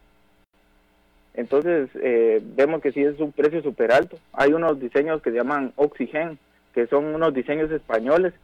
Entonces 1.34 1.90
eh, 1.94 2.42
vemos 2.56 2.80
que 2.82 2.92
sí 2.92 3.02
es 3.02 3.18
un 3.20 3.32
precio 3.32 3.62
súper 3.62 3.92
alto. 3.92 4.18
Hay 4.32 4.52
unos 4.52 4.80
diseños 4.80 5.22
que 5.22 5.30
se 5.30 5.36
llaman 5.36 5.72
Oxygen, 5.76 6.38
que 6.74 6.86
son 6.86 7.06
unos 7.06 7.34
diseños 7.34 7.70
españoles, 7.70 8.34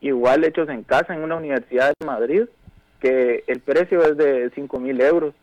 igual 0.00 0.44
hechos 0.44 0.68
en 0.68 0.82
casa 0.82 1.14
en 1.14 1.22
una 1.22 1.36
universidad 1.36 1.92
de 1.98 2.06
Madrid, 2.06 2.42
que 3.00 3.44
el 3.46 3.60
precio 3.60 4.02
es 4.02 4.16
de 4.16 4.50
5 4.54 4.80
mil 4.80 5.00
euros. 5.00 5.34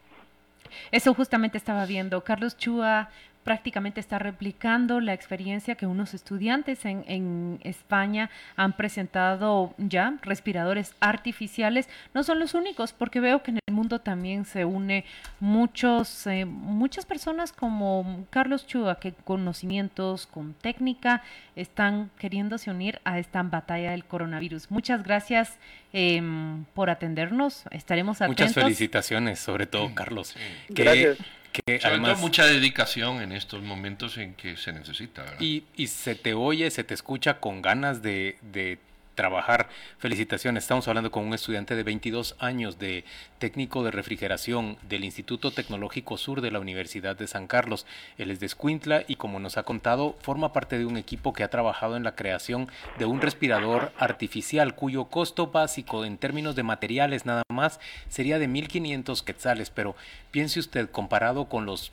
Eso 0.92 1.14
justamente 1.14 1.58
estaba 1.58 1.86
viendo. 1.86 2.24
Carlos 2.24 2.58
Chua 2.58 3.10
prácticamente 3.44 4.00
está 4.00 4.20
replicando 4.20 5.00
la 5.00 5.14
experiencia 5.14 5.76
que 5.76 5.88
unos 5.88 6.14
estudiantes 6.14 6.86
en, 6.86 7.04
en, 7.08 7.60
España 7.64 8.30
han 8.56 8.74
presentado 8.74 9.74
ya, 9.78 10.18
respiradores 10.22 10.96
artificiales. 11.00 11.90
No 12.14 12.24
son 12.24 12.40
los 12.40 12.54
únicos, 12.54 12.94
porque 12.94 13.20
veo 13.20 13.44
que 13.44 13.52
en 13.52 13.60
el 13.68 13.74
mundo 13.74 14.00
también 14.00 14.46
se 14.46 14.66
une 14.66 15.06
muchos, 15.40 16.28
eh, 16.28 16.46
muchas 16.46 17.06
personas 17.06 17.52
como 17.52 18.26
Carlos 18.30 18.68
Chua, 18.68 19.00
que 19.00 19.14
conocimientos, 19.14 20.28
con 20.28 20.54
técnica, 20.54 21.24
están 21.56 22.12
queriéndose 22.20 22.70
unir 22.70 23.02
a 23.04 23.20
esta 23.20 23.42
batalla 23.44 23.92
del 23.92 24.06
coronavirus. 24.06 24.70
Muchas 24.70 25.04
gracias 25.04 25.58
em, 25.94 26.66
por 26.74 26.90
atendernos. 26.90 27.64
Estaremos 27.72 28.22
atentos. 28.22 28.48
Muchas 28.48 28.64
felicitaciones, 28.64 29.40
sobre 29.40 29.66
todo, 29.66 29.94
Carlos. 29.96 30.36
Gracias 30.70 31.18
que 31.52 31.80
además, 31.84 32.20
mucha 32.20 32.46
dedicación 32.46 33.22
en 33.22 33.32
estos 33.32 33.62
momentos 33.62 34.18
en 34.18 34.34
que 34.36 34.58
se 34.58 34.74
necesita. 34.74 35.26
Y, 35.40 35.64
y 35.76 35.88
se 35.88 36.16
te 36.16 36.34
oye, 36.34 36.70
se 36.72 36.84
te 36.84 36.94
escucha 36.94 37.40
con 37.40 37.62
ganas 37.62 38.02
de, 38.02 38.38
de 38.42 38.80
trabajar. 39.22 39.70
Felicitaciones. 40.00 40.64
Estamos 40.64 40.88
hablando 40.88 41.12
con 41.12 41.24
un 41.24 41.36
estudiante 41.36 41.76
de 41.76 41.84
22 41.84 42.36
años 42.40 42.80
de 42.80 43.06
técnico 43.38 43.84
de 43.84 43.92
refrigeración 43.92 44.78
del 44.90 45.06
Instituto 45.06 45.52
Tecnológico 45.52 46.18
Sur 46.18 46.42
de 46.42 46.50
la 46.50 46.60
Universidad 46.60 47.16
de 47.16 47.28
San 47.28 47.46
Carlos. 47.46 47.86
Él 48.18 48.32
es 48.32 48.40
de 48.40 48.48
Escuintla 48.48 49.04
y 49.08 49.18
como 49.18 49.40
nos 49.40 49.58
ha 49.58 49.64
contado, 49.64 50.16
forma 50.22 50.54
parte 50.54 50.80
de 50.80 50.88
un 50.88 50.98
equipo 50.98 51.34
que 51.34 51.44
ha 51.44 51.52
trabajado 51.52 51.98
en 51.98 52.04
la 52.04 52.16
creación 52.16 52.68
de 52.98 53.06
un 53.06 53.22
respirador 53.22 53.92
artificial 54.00 54.74
cuyo 54.74 55.06
costo 55.06 55.52
básico 55.52 56.04
en 56.04 56.18
términos 56.18 56.56
de 56.56 56.64
materiales 56.64 57.28
nada 57.28 57.44
más 57.48 57.80
sería 58.10 58.40
de 58.40 58.50
1.500 58.50 59.24
quetzales, 59.24 59.70
pero 59.70 59.96
piense 60.32 60.60
usted 60.60 60.90
comparado 60.90 61.46
con 61.46 61.68
los 61.68 61.92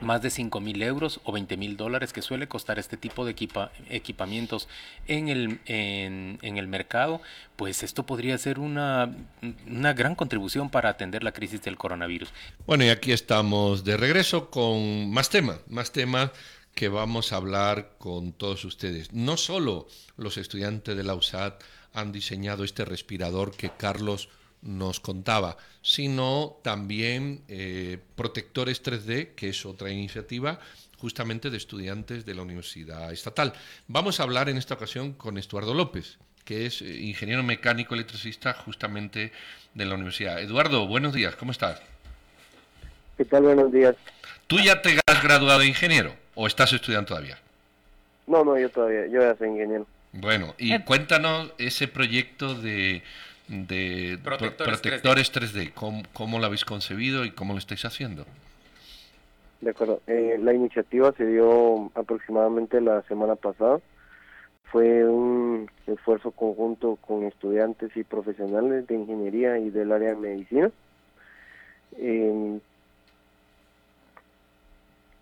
más 0.00 0.22
de 0.22 0.30
5 0.30 0.60
mil 0.60 0.82
euros 0.82 1.20
o 1.24 1.32
20 1.32 1.56
mil 1.56 1.76
dólares 1.76 2.12
que 2.12 2.22
suele 2.22 2.48
costar 2.48 2.78
este 2.78 2.96
tipo 2.96 3.24
de 3.24 3.32
equipa, 3.32 3.72
equipamientos 3.88 4.68
en 5.06 5.28
el, 5.28 5.60
en, 5.66 6.38
en, 6.42 6.58
el 6.58 6.68
mercado, 6.68 7.20
pues 7.56 7.82
esto 7.82 8.06
podría 8.06 8.36
ser 8.38 8.58
una, 8.58 9.14
una 9.66 9.92
gran 9.92 10.14
contribución 10.14 10.70
para 10.70 10.90
atender 10.90 11.22
la 11.22 11.32
crisis 11.32 11.62
del 11.62 11.76
coronavirus. 11.76 12.32
Bueno, 12.66 12.84
y 12.84 12.88
aquí 12.88 13.12
estamos 13.12 13.84
de 13.84 13.96
regreso 13.96 14.50
con 14.50 15.10
más 15.10 15.30
temas, 15.30 15.58
más 15.68 15.92
temas 15.92 16.30
que 16.74 16.88
vamos 16.88 17.32
a 17.32 17.36
hablar 17.36 17.94
con 17.98 18.32
todos 18.32 18.64
ustedes. 18.64 19.12
No 19.12 19.36
solo 19.36 19.86
los 20.16 20.36
estudiantes 20.36 20.96
de 20.96 21.04
la 21.04 21.14
USAD 21.14 21.54
han 21.92 22.12
diseñado 22.12 22.64
este 22.64 22.84
respirador 22.84 23.52
que 23.52 23.70
Carlos 23.70 24.28
nos 24.62 25.00
contaba, 25.00 25.56
sino 25.82 26.58
también 26.62 27.42
eh, 27.48 27.98
Protectores 28.16 28.82
3D, 28.82 29.34
que 29.34 29.48
es 29.48 29.64
otra 29.64 29.90
iniciativa 29.90 30.60
justamente 30.98 31.48
de 31.48 31.56
estudiantes 31.56 32.26
de 32.26 32.34
la 32.34 32.42
Universidad 32.42 33.10
Estatal. 33.10 33.54
Vamos 33.88 34.20
a 34.20 34.24
hablar 34.24 34.48
en 34.50 34.58
esta 34.58 34.74
ocasión 34.74 35.14
con 35.14 35.38
Estuardo 35.38 35.72
López, 35.72 36.18
que 36.44 36.66
es 36.66 36.82
eh, 36.82 36.94
ingeniero 36.94 37.42
mecánico 37.42 37.94
electricista 37.94 38.52
justamente 38.52 39.32
de 39.74 39.84
la 39.86 39.94
universidad. 39.94 40.40
Eduardo, 40.40 40.86
buenos 40.86 41.14
días, 41.14 41.36
¿cómo 41.36 41.52
estás? 41.52 41.80
¿Qué 43.16 43.24
tal? 43.24 43.44
Buenos 43.44 43.72
días. 43.72 43.96
¿Tú 44.46 44.58
ya 44.58 44.82
te 44.82 44.98
has 45.06 45.22
graduado 45.22 45.60
de 45.60 45.66
ingeniero 45.66 46.14
o 46.34 46.46
estás 46.46 46.72
estudiando 46.72 47.08
todavía? 47.08 47.38
No, 48.26 48.44
no, 48.44 48.58
yo 48.58 48.68
todavía, 48.68 49.06
yo 49.06 49.20
ya 49.20 49.34
soy 49.36 49.48
ingeniero. 49.48 49.86
Bueno, 50.12 50.54
y 50.58 50.72
eh. 50.72 50.82
cuéntanos 50.84 51.52
ese 51.58 51.88
proyecto 51.88 52.54
de 52.54 53.02
de 53.50 54.18
protectores, 54.22 55.32
3D. 55.32 55.72
¿Cómo, 56.12 56.38
lo 56.38 56.46
habéis 56.46 56.64
concebido 56.64 57.24
y 57.24 57.32
cómo 57.32 57.52
lo 57.52 57.58
estáis 57.58 57.84
haciendo? 57.84 58.24
De 59.60 59.70
acuerdo. 59.70 60.00
Eh, 60.06 60.38
la 60.40 60.54
iniciativa 60.54 61.12
se 61.16 61.26
dio 61.26 61.90
aproximadamente 61.94 62.80
la 62.80 63.02
semana 63.02 63.34
pasada. 63.34 63.80
Fue 64.64 65.04
un 65.04 65.68
esfuerzo 65.88 66.30
conjunto 66.30 66.96
con 66.96 67.24
estudiantes 67.24 67.96
y 67.96 68.04
profesionales 68.04 68.86
de 68.86 68.94
ingeniería 68.94 69.58
y 69.58 69.70
del 69.70 69.90
área 69.90 70.10
de 70.10 70.16
medicina. 70.16 70.70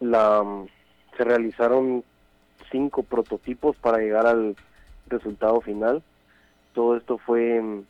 la, 0.01 0.45
se 1.17 1.25
realizaron 1.25 2.05
cinco 2.71 3.03
prototipos 3.03 3.77
para 3.77 3.99
llegar 3.99 4.27
al 4.27 4.55
resultado 5.07 5.63
final. 5.63 6.03
Todo 6.75 6.97
esto 6.97 7.17
fue 7.17 7.85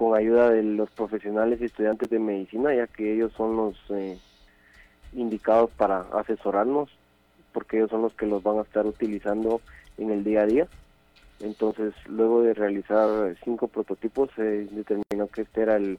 con 0.00 0.16
ayuda 0.16 0.48
de 0.48 0.62
los 0.62 0.88
profesionales 0.92 1.60
y 1.60 1.66
estudiantes 1.66 2.08
de 2.08 2.18
medicina, 2.18 2.74
ya 2.74 2.86
que 2.86 3.12
ellos 3.12 3.34
son 3.36 3.54
los 3.54 3.76
eh, 3.90 4.18
indicados 5.12 5.70
para 5.76 6.06
asesorarnos, 6.14 6.88
porque 7.52 7.76
ellos 7.76 7.90
son 7.90 8.00
los 8.00 8.14
que 8.14 8.24
los 8.24 8.42
van 8.42 8.60
a 8.60 8.62
estar 8.62 8.86
utilizando 8.86 9.60
en 9.98 10.10
el 10.10 10.24
día 10.24 10.40
a 10.40 10.46
día. 10.46 10.66
Entonces, 11.40 11.92
luego 12.06 12.40
de 12.40 12.54
realizar 12.54 13.36
cinco 13.44 13.68
prototipos, 13.68 14.30
se 14.36 14.42
determinó 14.42 15.26
que 15.30 15.42
este 15.42 15.60
era 15.60 15.76
el 15.76 15.98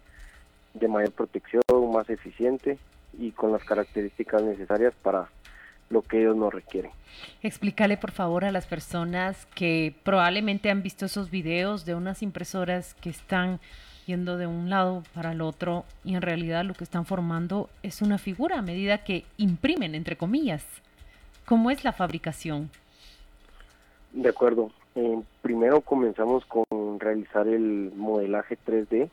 de 0.73 0.87
mayor 0.87 1.11
protección, 1.11 1.61
más 1.93 2.09
eficiente 2.09 2.79
y 3.19 3.29
con 3.29 3.51
las 3.51 3.63
características 3.63 4.41
necesarias 4.41 4.95
para 5.03 5.29
lo 5.91 6.01
que 6.01 6.21
ellos 6.21 6.35
nos 6.35 6.51
requieren. 6.51 6.89
Explícale 7.43 7.97
por 7.97 8.09
favor 8.09 8.45
a 8.45 8.51
las 8.51 8.65
personas 8.65 9.45
que 9.53 9.93
probablemente 10.01 10.71
han 10.71 10.81
visto 10.81 11.05
esos 11.05 11.29
videos 11.29 11.85
de 11.85 11.93
unas 11.93 12.23
impresoras 12.23 12.95
que 12.95 13.11
están 13.11 13.59
yendo 14.05 14.37
de 14.37 14.47
un 14.47 14.69
lado 14.69 15.03
para 15.13 15.31
el 15.31 15.41
otro 15.41 15.85
y 16.03 16.15
en 16.15 16.21
realidad 16.21 16.65
lo 16.65 16.73
que 16.73 16.83
están 16.83 17.05
formando 17.05 17.69
es 17.83 18.01
una 18.01 18.17
figura 18.17 18.59
a 18.59 18.61
medida 18.61 19.03
que 19.03 19.25
imprimen, 19.37 19.95
entre 19.95 20.15
comillas. 20.15 20.65
¿Cómo 21.45 21.71
es 21.71 21.83
la 21.83 21.93
fabricación? 21.93 22.69
De 24.13 24.29
acuerdo. 24.29 24.71
Eh, 24.95 25.21
primero 25.41 25.81
comenzamos 25.81 26.45
con 26.45 26.99
realizar 26.99 27.47
el 27.47 27.91
modelaje 27.95 28.57
3D. 28.65 29.09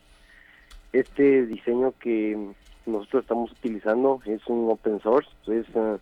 Este 0.92 1.46
diseño 1.46 1.92
que 2.00 2.36
nosotros 2.86 3.22
estamos 3.22 3.52
utilizando 3.52 4.20
es 4.24 4.44
un 4.46 4.70
open 4.70 5.00
source, 5.00 5.30
es 5.46 5.66
eh, 5.74 5.98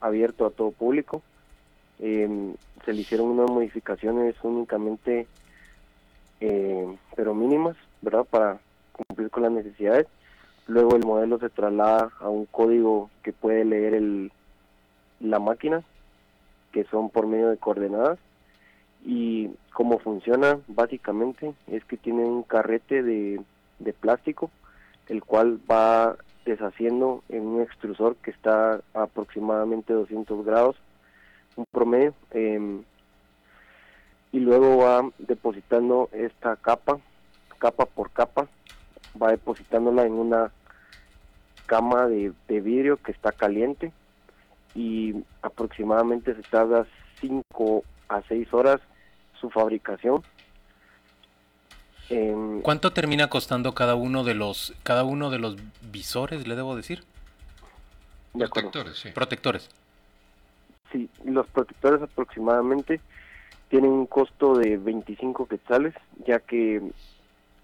abierto 0.00 0.46
a 0.46 0.50
todo 0.50 0.72
público. 0.72 1.22
Eh, 2.00 2.54
se 2.84 2.92
le 2.92 3.00
hicieron 3.02 3.28
unas 3.28 3.50
modificaciones 3.50 4.34
únicamente, 4.42 5.26
pero 7.16 7.34
mínimas, 7.34 7.76
¿verdad? 8.02 8.24
Para 8.24 8.58
cumplir 8.92 9.30
con 9.30 9.42
las 9.42 9.52
necesidades. 9.52 10.06
Luego 10.66 10.96
el 10.96 11.04
modelo 11.04 11.38
se 11.38 11.50
traslada 11.50 12.10
a 12.20 12.28
un 12.28 12.46
código 12.46 13.10
que 13.22 13.32
puede 13.32 13.64
leer 13.64 13.94
el, 13.94 14.32
la 15.20 15.38
máquina, 15.38 15.82
que 16.72 16.84
son 16.84 17.10
por 17.10 17.26
medio 17.26 17.50
de 17.50 17.58
coordenadas. 17.58 18.18
Y 19.04 19.50
cómo 19.72 19.98
funciona 19.98 20.58
básicamente 20.66 21.54
es 21.66 21.84
que 21.84 21.96
tiene 21.98 22.24
un 22.24 22.42
carrete 22.42 23.02
de, 23.02 23.42
de 23.78 23.92
plástico, 23.92 24.50
el 25.08 25.22
cual 25.22 25.60
va 25.70 26.16
deshaciendo 26.44 27.22
en 27.28 27.46
un 27.46 27.62
extrusor 27.62 28.16
que 28.16 28.30
está 28.30 28.80
a 28.94 29.02
aproximadamente 29.02 29.92
200 29.92 30.44
grados, 30.44 30.76
un 31.56 31.66
promedio, 31.70 32.14
em, 32.30 32.82
y 34.34 34.40
luego 34.40 34.78
va 34.78 35.08
depositando 35.18 36.10
esta 36.12 36.56
capa 36.56 36.98
capa 37.64 37.86
por 37.86 38.10
capa, 38.10 38.46
va 39.20 39.30
depositándola 39.30 40.04
en 40.04 40.12
una 40.12 40.50
cama 41.64 42.08
de, 42.08 42.34
vidrio 42.48 42.98
que 42.98 43.12
está 43.12 43.32
caliente 43.32 43.90
y 44.74 45.14
aproximadamente 45.40 46.34
se 46.34 46.42
tarda 46.42 46.84
5 47.20 47.84
a 48.08 48.22
6 48.28 48.52
horas 48.52 48.80
su 49.40 49.48
fabricación. 49.48 50.22
¿Cuánto 52.62 52.92
termina 52.92 53.30
costando 53.30 53.72
cada 53.72 53.94
uno 53.94 54.24
de 54.24 54.34
los 54.34 54.74
cada 54.82 55.04
uno 55.04 55.30
de 55.30 55.38
los 55.38 55.56
visores, 55.90 56.46
le 56.46 56.54
debo 56.54 56.76
decir? 56.76 57.02
Protectores, 58.34 58.98
sí. 58.98 59.10
Protectores. 59.10 59.70
Sí, 60.92 61.08
los 61.24 61.46
protectores 61.46 62.02
aproximadamente 62.02 63.00
tienen 63.74 63.90
un 63.90 64.06
costo 64.06 64.56
de 64.56 64.76
25 64.76 65.48
quetzales, 65.48 65.94
ya 66.24 66.38
que... 66.38 66.80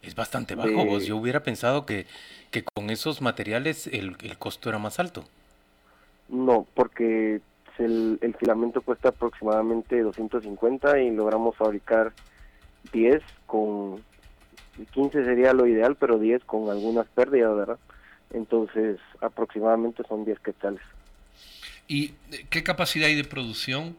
Es 0.02 0.16
bastante 0.16 0.56
bajo, 0.56 0.98
Yo 0.98 1.16
hubiera 1.16 1.44
pensado 1.44 1.86
que, 1.86 2.06
que 2.50 2.64
con 2.64 2.90
esos 2.90 3.22
materiales 3.22 3.86
el, 3.86 4.16
el 4.20 4.36
costo 4.36 4.68
era 4.70 4.80
más 4.80 4.98
alto. 4.98 5.24
No, 6.28 6.66
porque 6.74 7.40
el, 7.78 8.18
el, 8.22 8.34
filamento 8.34 8.80
cuesta 8.80 9.10
aproximadamente 9.10 10.00
250 10.00 10.98
y 10.98 11.10
logramos 11.12 11.54
fabricar 11.54 12.12
10 12.92 13.22
con 13.46 14.02
15 14.92 15.24
sería 15.24 15.52
lo 15.52 15.68
ideal, 15.68 15.94
pero 15.94 16.18
10 16.18 16.42
con 16.42 16.70
algunas 16.70 17.06
pérdidas, 17.06 17.54
¿verdad? 17.54 17.78
Entonces, 18.32 18.98
aproximadamente 19.20 20.02
son 20.08 20.24
10 20.24 20.40
quetzales. 20.40 20.82
¿Y 21.86 22.14
qué 22.48 22.64
capacidad 22.64 23.06
hay 23.06 23.14
de 23.14 23.22
producción? 23.22 23.96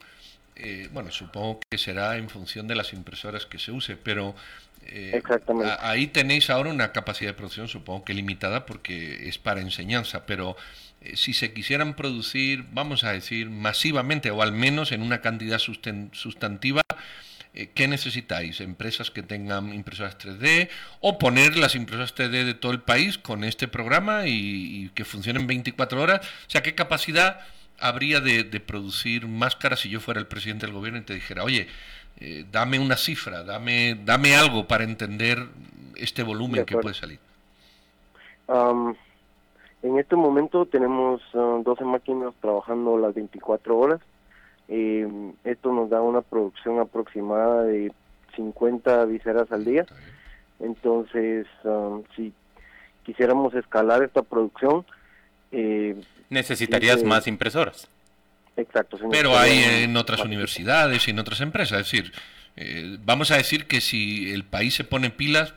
Eh, 0.55 0.89
bueno, 0.91 1.11
supongo 1.11 1.59
que 1.69 1.77
será 1.77 2.17
en 2.17 2.29
función 2.29 2.67
de 2.67 2.75
las 2.75 2.93
impresoras 2.93 3.45
que 3.45 3.57
se 3.57 3.71
use, 3.71 3.97
pero 3.97 4.35
eh, 4.87 5.21
ahí 5.79 6.07
tenéis 6.07 6.49
ahora 6.49 6.69
una 6.69 6.91
capacidad 6.91 7.31
de 7.31 7.33
producción, 7.33 7.67
supongo 7.67 8.03
que 8.03 8.13
limitada 8.13 8.65
porque 8.65 9.27
es 9.27 9.37
para 9.37 9.61
enseñanza, 9.61 10.25
pero 10.25 10.55
eh, 11.01 11.15
si 11.15 11.33
se 11.33 11.53
quisieran 11.53 11.95
producir, 11.95 12.65
vamos 12.71 13.03
a 13.03 13.11
decir, 13.11 13.49
masivamente 13.49 14.31
o 14.31 14.41
al 14.41 14.51
menos 14.51 14.91
en 14.91 15.01
una 15.01 15.21
cantidad 15.21 15.59
sustantiva, 15.59 16.81
eh, 17.53 17.71
¿qué 17.73 17.87
necesitáis? 17.87 18.61
¿Empresas 18.61 19.11
que 19.11 19.23
tengan 19.23 19.73
impresoras 19.73 20.17
3D 20.17 20.69
o 20.99 21.17
poner 21.17 21.57
las 21.57 21.75
impresoras 21.75 22.15
3D 22.15 22.45
de 22.45 22.53
todo 22.53 22.71
el 22.71 22.81
país 22.81 23.17
con 23.17 23.43
este 23.43 23.67
programa 23.67 24.27
y, 24.27 24.89
que 24.95 25.05
funcionen 25.05 25.47
24 25.47 26.01
horas? 26.01 26.25
O 26.47 26.49
sea, 26.49 26.63
¿qué 26.63 26.75
capacidad 26.75 27.41
habría 27.81 28.19
de, 28.21 28.43
producir 28.59 29.27
máscaras 29.27 29.81
si 29.81 29.89
yo 29.89 29.99
fuera 29.99 30.19
el 30.19 30.27
presidente 30.27 30.65
del 30.65 30.75
gobierno 30.75 30.99
y 30.99 31.03
te 31.03 31.13
dijera, 31.13 31.43
oye, 31.43 31.67
eh, 32.19 32.45
dame 32.51 32.79
una 32.79 32.97
cifra, 32.97 33.43
dame, 33.43 33.97
dame 34.05 34.35
algo 34.35 34.67
para 34.67 34.83
entender 34.83 35.39
este 35.95 36.23
volumen 36.23 36.65
que 36.65 36.77
puede 36.77 36.95
salir? 36.95 37.19
en 39.83 39.97
este 39.97 40.17
momento 40.17 40.65
tenemos 40.65 41.21
12 41.31 41.63
ah, 41.81 41.85
máquinas 41.85 42.33
trabajando 42.41 42.97
las 42.97 43.13
24 43.13 43.77
horas 43.77 44.01
eh, 44.73 45.05
esto 45.43 45.73
nos 45.73 45.89
da 45.89 46.01
una 46.01 46.21
producción 46.21 46.79
aproximada 46.79 47.63
de 47.63 47.91
50 48.37 49.03
viseras 49.03 49.51
al 49.51 49.65
día. 49.65 49.85
Entonces, 50.61 51.45
um, 51.65 52.03
si 52.15 52.33
quisiéramos 53.03 53.53
escalar 53.53 54.01
esta 54.01 54.23
producción... 54.23 54.85
Eh, 55.51 56.01
Necesitarías 56.31 57.03
más 57.03 57.27
impresoras. 57.27 57.87
Exacto. 58.57 58.97
Pero 59.11 59.37
hay 59.37 59.83
en 59.83 59.95
otras 59.95 60.21
universidades 60.21 61.07
y 61.07 61.11
en 61.11 61.19
otras 61.19 61.41
empresas. 61.41 61.81
Es 61.81 61.91
decir, 61.91 62.11
eh, 62.55 62.97
vamos 63.03 63.31
a 63.31 63.37
decir 63.37 63.67
que 63.67 63.81
si 63.81 64.31
el 64.31 64.43
país 64.43 64.73
se 64.73 64.83
pone 64.83 65.09
pilas, 65.09 65.53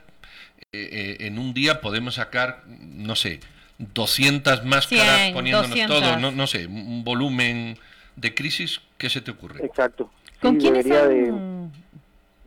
eh, 0.72 1.16
en 1.20 1.38
un 1.38 1.54
día 1.54 1.80
podemos 1.80 2.16
sacar, 2.16 2.64
no 2.66 3.14
sé, 3.14 3.40
200 3.78 4.64
máscaras 4.64 5.32
poniéndonos 5.32 5.86
todo, 5.86 6.18
no, 6.18 6.30
no 6.30 6.46
sé, 6.46 6.66
un 6.66 7.04
volumen 7.04 7.78
de 8.16 8.34
crisis, 8.34 8.80
¿qué 8.98 9.08
se 9.08 9.20
te 9.20 9.30
ocurre? 9.30 9.64
Exacto. 9.64 10.10
¿Con 10.40 10.56
quiénes 10.56 10.90
han... 10.90 11.72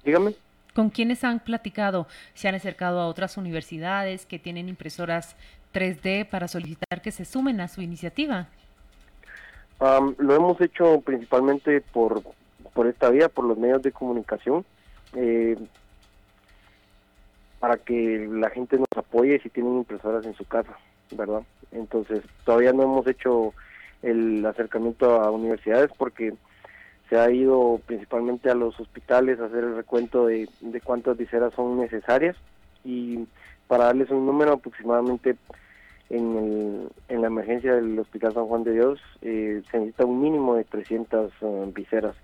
Dígame. 0.03 0.35
¿Con 0.73 0.91
quiénes 0.91 1.23
han 1.23 1.39
platicado? 1.39 2.07
¿Se 2.35 2.47
han 2.47 2.53
acercado 2.53 2.99
a 2.99 3.07
otras 3.07 3.37
universidades 3.37 4.25
que 4.25 4.37
tienen 4.37 4.69
impresoras 4.69 5.35
3D 5.73 6.29
para 6.29 6.47
solicitar 6.47 7.01
que 7.01 7.11
se 7.11 7.25
sumen 7.25 7.61
a 7.61 7.67
su 7.67 7.81
iniciativa? 7.81 8.47
lo 9.79 10.35
hemos 10.35 10.59
hecho 10.59 11.01
principalmente 11.01 11.81
por, 11.81 12.23
por 12.73 12.87
esta 12.87 13.09
vía, 13.09 13.29
por 13.29 13.45
los 13.45 13.57
medios 13.57 13.83
de 13.83 13.91
comunicación, 13.91 14.65
eh, 15.15 15.55
para 17.59 17.77
que 17.77 18.27
la 18.29 18.49
gente 18.49 18.77
nos 18.77 18.87
apoye 18.95 19.39
si 19.39 19.49
tienen 19.49 19.77
impresoras 19.77 20.25
en 20.25 20.35
su 20.35 20.45
casa, 20.45 20.75
¿verdad? 21.11 21.43
Entonces, 21.71 22.23
todavía 22.43 22.73
no 22.73 22.83
hemos 22.83 23.07
hecho 23.07 23.53
el 24.01 24.45
acercamiento 24.45 25.21
a 25.21 25.31
universidades 25.31 25.91
porque 25.97 26.33
se 27.09 27.17
ha 27.17 27.31
ido 27.31 27.79
principalmente 27.85 28.49
a 28.49 28.55
los 28.55 28.79
hospitales 28.79 29.39
a 29.39 29.45
hacer 29.45 29.63
el 29.63 29.75
recuento 29.75 30.27
de, 30.27 30.49
de 30.59 30.81
cuántas 30.81 31.17
viseras 31.17 31.53
son 31.53 31.79
necesarias 31.79 32.35
y 32.83 33.27
para 33.67 33.85
darles 33.85 34.09
un 34.09 34.25
número 34.25 34.53
aproximadamente 34.53 35.35
en, 36.09 36.37
el, 36.37 36.89
en 37.09 37.21
la 37.21 37.27
emergencia 37.27 37.75
del 37.75 37.99
Hospital 37.99 38.33
San 38.33 38.45
Juan 38.45 38.63
de 38.63 38.73
Dios 38.73 38.99
eh, 39.21 39.61
se 39.69 39.77
necesita 39.77 40.05
un 40.05 40.21
mínimo 40.21 40.55
de 40.55 40.63
300 40.63 41.31
uh, 41.41 41.71
viseras. 41.73 42.15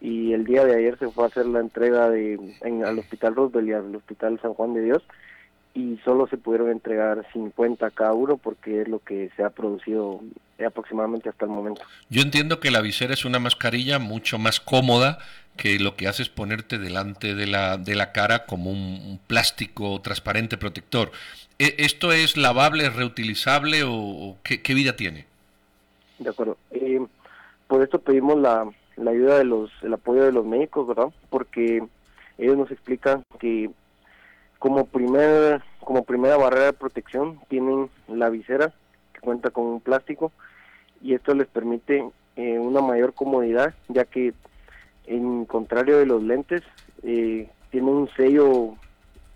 Y 0.00 0.32
el 0.34 0.44
día 0.44 0.64
de 0.64 0.76
ayer 0.76 0.98
se 0.98 1.08
fue 1.08 1.24
a 1.24 1.28
hacer 1.28 1.46
la 1.46 1.60
entrega 1.60 2.10
de 2.10 2.38
en, 2.60 2.84
al 2.84 2.98
Hospital 2.98 3.34
Roosevelt 3.34 3.68
y 3.68 3.72
al 3.72 3.96
Hospital 3.96 4.38
San 4.40 4.52
Juan 4.52 4.74
de 4.74 4.82
Dios 4.82 5.02
y 5.74 5.98
solo 6.04 6.28
se 6.28 6.36
pudieron 6.36 6.70
entregar 6.70 7.26
50 7.32 7.90
cada 7.90 8.14
uno 8.14 8.36
porque 8.36 8.82
es 8.82 8.88
lo 8.88 9.00
que 9.00 9.30
se 9.36 9.42
ha 9.42 9.50
producido 9.50 10.20
aproximadamente 10.64 11.28
hasta 11.28 11.46
el 11.46 11.50
momento. 11.50 11.82
Yo 12.08 12.22
entiendo 12.22 12.60
que 12.60 12.70
la 12.70 12.80
visera 12.80 13.12
es 13.12 13.24
una 13.24 13.40
mascarilla 13.40 13.98
mucho 13.98 14.38
más 14.38 14.60
cómoda 14.60 15.18
que 15.56 15.78
lo 15.78 15.96
que 15.96 16.06
hace 16.06 16.22
es 16.22 16.28
ponerte 16.28 16.78
delante 16.78 17.34
de 17.34 17.46
la, 17.46 17.76
de 17.76 17.96
la 17.96 18.12
cara 18.12 18.46
como 18.46 18.70
un, 18.70 19.18
plástico 19.26 20.00
transparente 20.00 20.56
protector. 20.56 21.10
¿E, 21.58 21.74
¿Esto 21.78 22.12
es 22.12 22.36
lavable, 22.36 22.88
reutilizable 22.90 23.82
o, 23.84 24.36
qué, 24.42 24.74
vida 24.74 24.96
tiene? 24.96 25.26
De 26.18 26.30
acuerdo. 26.30 26.56
Eh, 26.70 27.00
por 27.66 27.82
esto 27.82 27.98
pedimos 27.98 28.38
la, 28.38 28.68
la 28.96 29.10
ayuda 29.10 29.38
de 29.38 29.44
los, 29.44 29.70
el 29.82 29.94
apoyo 29.94 30.24
de 30.24 30.32
los 30.32 30.44
médicos, 30.44 30.86
¿verdad? 30.86 31.08
Porque 31.30 31.82
ellos 32.38 32.56
nos 32.56 32.70
explican 32.70 33.22
que 33.38 33.70
como, 34.58 34.86
primer, 34.86 35.62
como 35.80 36.04
primera 36.04 36.36
barrera 36.36 36.66
de 36.66 36.72
protección 36.72 37.40
tienen 37.48 37.90
la 38.08 38.30
visera, 38.30 38.72
que 39.12 39.20
cuenta 39.20 39.50
con 39.50 39.64
un 39.64 39.80
plástico, 39.80 40.32
y 41.02 41.14
esto 41.14 41.34
les 41.34 41.46
permite 41.46 42.08
eh, 42.36 42.58
una 42.58 42.80
mayor 42.80 43.14
comodidad, 43.14 43.74
ya 43.88 44.04
que 44.04 44.32
en 45.06 45.44
contrario 45.44 45.98
de 45.98 46.06
los 46.06 46.22
lentes, 46.22 46.62
eh, 47.02 47.48
tienen 47.70 47.90
un 47.90 48.08
sello 48.16 48.74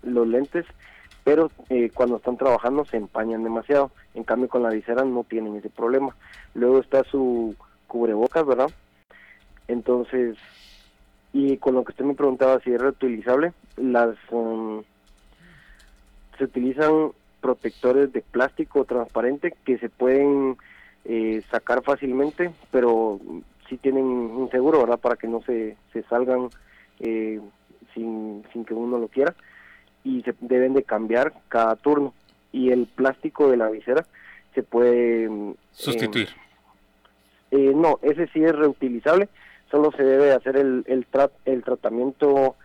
los 0.01 0.27
lentes, 0.27 0.65
pero 1.23 1.51
eh, 1.69 1.91
cuando 1.93 2.17
están 2.17 2.37
trabajando 2.37 2.85
se 2.85 2.97
empañan 2.97 3.43
demasiado. 3.43 3.91
En 4.15 4.23
cambio 4.23 4.49
con 4.49 4.63
la 4.63 4.69
visera 4.69 5.03
no 5.03 5.23
tienen 5.23 5.55
ese 5.55 5.69
problema. 5.69 6.15
Luego 6.53 6.79
está 6.79 7.03
su 7.03 7.55
cubrebocas, 7.87 8.45
¿verdad? 8.45 8.71
Entonces, 9.67 10.37
y 11.33 11.57
con 11.57 11.75
lo 11.75 11.83
que 11.83 11.91
usted 11.91 12.05
me 12.05 12.15
preguntaba 12.15 12.59
si 12.61 12.71
es 12.71 12.81
reutilizable, 12.81 13.53
las 13.77 14.15
um, 14.31 14.81
se 16.39 16.45
utilizan 16.45 17.11
protectores 17.41 18.11
de 18.11 18.21
plástico 18.21 18.85
transparente 18.85 19.53
que 19.65 19.77
se 19.77 19.89
pueden 19.89 20.57
eh, 21.05 21.43
sacar 21.51 21.83
fácilmente, 21.83 22.51
pero 22.71 23.19
sí 23.67 23.77
tienen 23.77 24.05
un 24.05 24.49
seguro, 24.49 24.79
¿verdad? 24.79 24.99
Para 24.99 25.15
que 25.15 25.27
no 25.27 25.41
se, 25.43 25.77
se 25.93 26.01
salgan 26.03 26.49
eh, 26.99 27.39
sin, 27.93 28.43
sin 28.51 28.65
que 28.65 28.73
uno 28.73 28.97
lo 28.97 29.07
quiera 29.09 29.35
y 30.03 30.21
se 30.23 30.33
deben 30.39 30.73
de 30.73 30.83
cambiar 30.83 31.33
cada 31.49 31.75
turno. 31.75 32.13
Y 32.51 32.71
el 32.71 32.87
plástico 32.87 33.49
de 33.49 33.57
la 33.57 33.69
visera 33.69 34.05
se 34.55 34.63
puede... 34.63 35.29
Mm, 35.29 35.53
Sustituir. 35.71 36.29
Eh, 37.51 37.73
no, 37.75 37.99
ese 38.01 38.27
sí 38.27 38.43
es 38.43 38.55
reutilizable, 38.55 39.27
solo 39.69 39.91
se 39.91 40.03
debe 40.03 40.33
hacer 40.33 40.55
el, 40.55 40.83
el, 40.87 41.05
el 41.45 41.63
tratamiento 41.63 42.55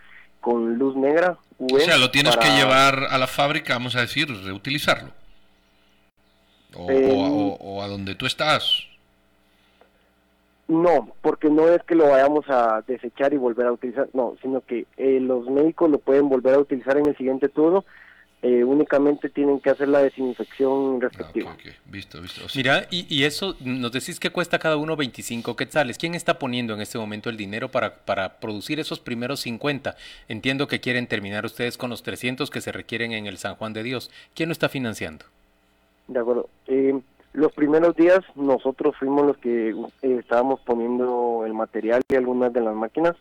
con 0.40 0.78
luz 0.78 0.94
negra 0.94 1.38
o 1.58 1.78
sea, 1.78 1.96
lo 1.96 2.10
tienes 2.10 2.36
que 2.36 2.48
llevar 2.48 3.06
a 3.10 3.18
la 3.18 3.26
fábrica, 3.26 3.74
vamos 3.74 3.96
a 3.96 4.00
decir, 4.00 4.28
reutilizarlo. 4.44 5.10
O, 6.76 7.56
o, 7.60 7.82
a, 7.82 7.86
donde 7.86 8.14
tú 8.14 8.26
estás. 8.26 8.86
No, 10.66 11.14
porque 11.20 11.50
no 11.50 11.68
es 11.68 11.82
que 11.84 11.94
lo 11.94 12.08
vayamos 12.08 12.48
a 12.48 12.82
desechar 12.86 13.32
y 13.32 13.36
volver 13.36 13.66
a 13.66 13.72
utilizar, 13.72 14.08
no, 14.12 14.34
sino 14.42 14.60
que 14.62 14.86
eh, 14.96 15.20
los 15.20 15.46
médicos 15.46 15.90
lo 15.90 15.98
pueden 15.98 16.28
volver 16.28 16.54
a 16.54 16.58
utilizar 16.58 16.96
en 16.96 17.06
el 17.06 17.16
siguiente 17.16 17.48
turno 17.48 17.84
eh, 18.46 18.62
únicamente 18.62 19.30
tienen 19.30 19.58
que 19.58 19.70
hacer 19.70 19.88
la 19.88 20.00
desinfección 20.00 21.00
respectiva. 21.00 21.56
Ah, 21.58 21.70
visto, 21.86 22.20
visto. 22.20 22.42
Mira, 22.54 22.86
y, 22.90 23.06
y, 23.08 23.24
eso, 23.24 23.56
nos 23.60 23.90
decís 23.90 24.20
que 24.20 24.28
cuesta 24.28 24.58
cada 24.58 24.76
uno 24.76 24.96
25 24.96 25.56
quetzales. 25.56 25.96
¿Quién 25.96 26.14
está 26.14 26.38
poniendo 26.38 26.74
en 26.74 26.82
este 26.82 26.98
momento 26.98 27.30
el 27.30 27.38
dinero 27.38 27.70
para, 27.70 28.04
para 28.04 28.40
producir 28.40 28.78
esos 28.78 29.00
primeros 29.00 29.40
50? 29.40 29.96
Entiendo 30.28 30.68
que 30.68 30.80
quieren 30.80 31.06
terminar 31.06 31.46
ustedes 31.46 31.78
con 31.78 31.88
los 31.88 32.02
300 32.02 32.50
que 32.50 32.60
se 32.60 32.70
requieren 32.70 33.12
en 33.12 33.26
el 33.26 33.38
San 33.38 33.54
Juan 33.54 33.72
de 33.72 33.82
Dios. 33.82 34.10
¿Quién 34.34 34.50
lo 34.50 34.52
está 34.52 34.68
financiando? 34.68 35.24
De 36.06 36.20
acuerdo. 36.20 36.50
Eh, 36.66 37.00
los 37.32 37.50
primeros 37.52 37.96
días 37.96 38.20
nosotros 38.34 38.94
fuimos 38.98 39.24
los 39.24 39.38
que 39.38 39.70
eh, 39.70 40.16
estábamos 40.20 40.60
poniendo 40.66 41.44
el 41.46 41.54
material 41.54 42.02
y 42.10 42.14
algunas 42.14 42.52
de 42.52 42.60
las 42.60 42.74
máquinas. 42.74 43.16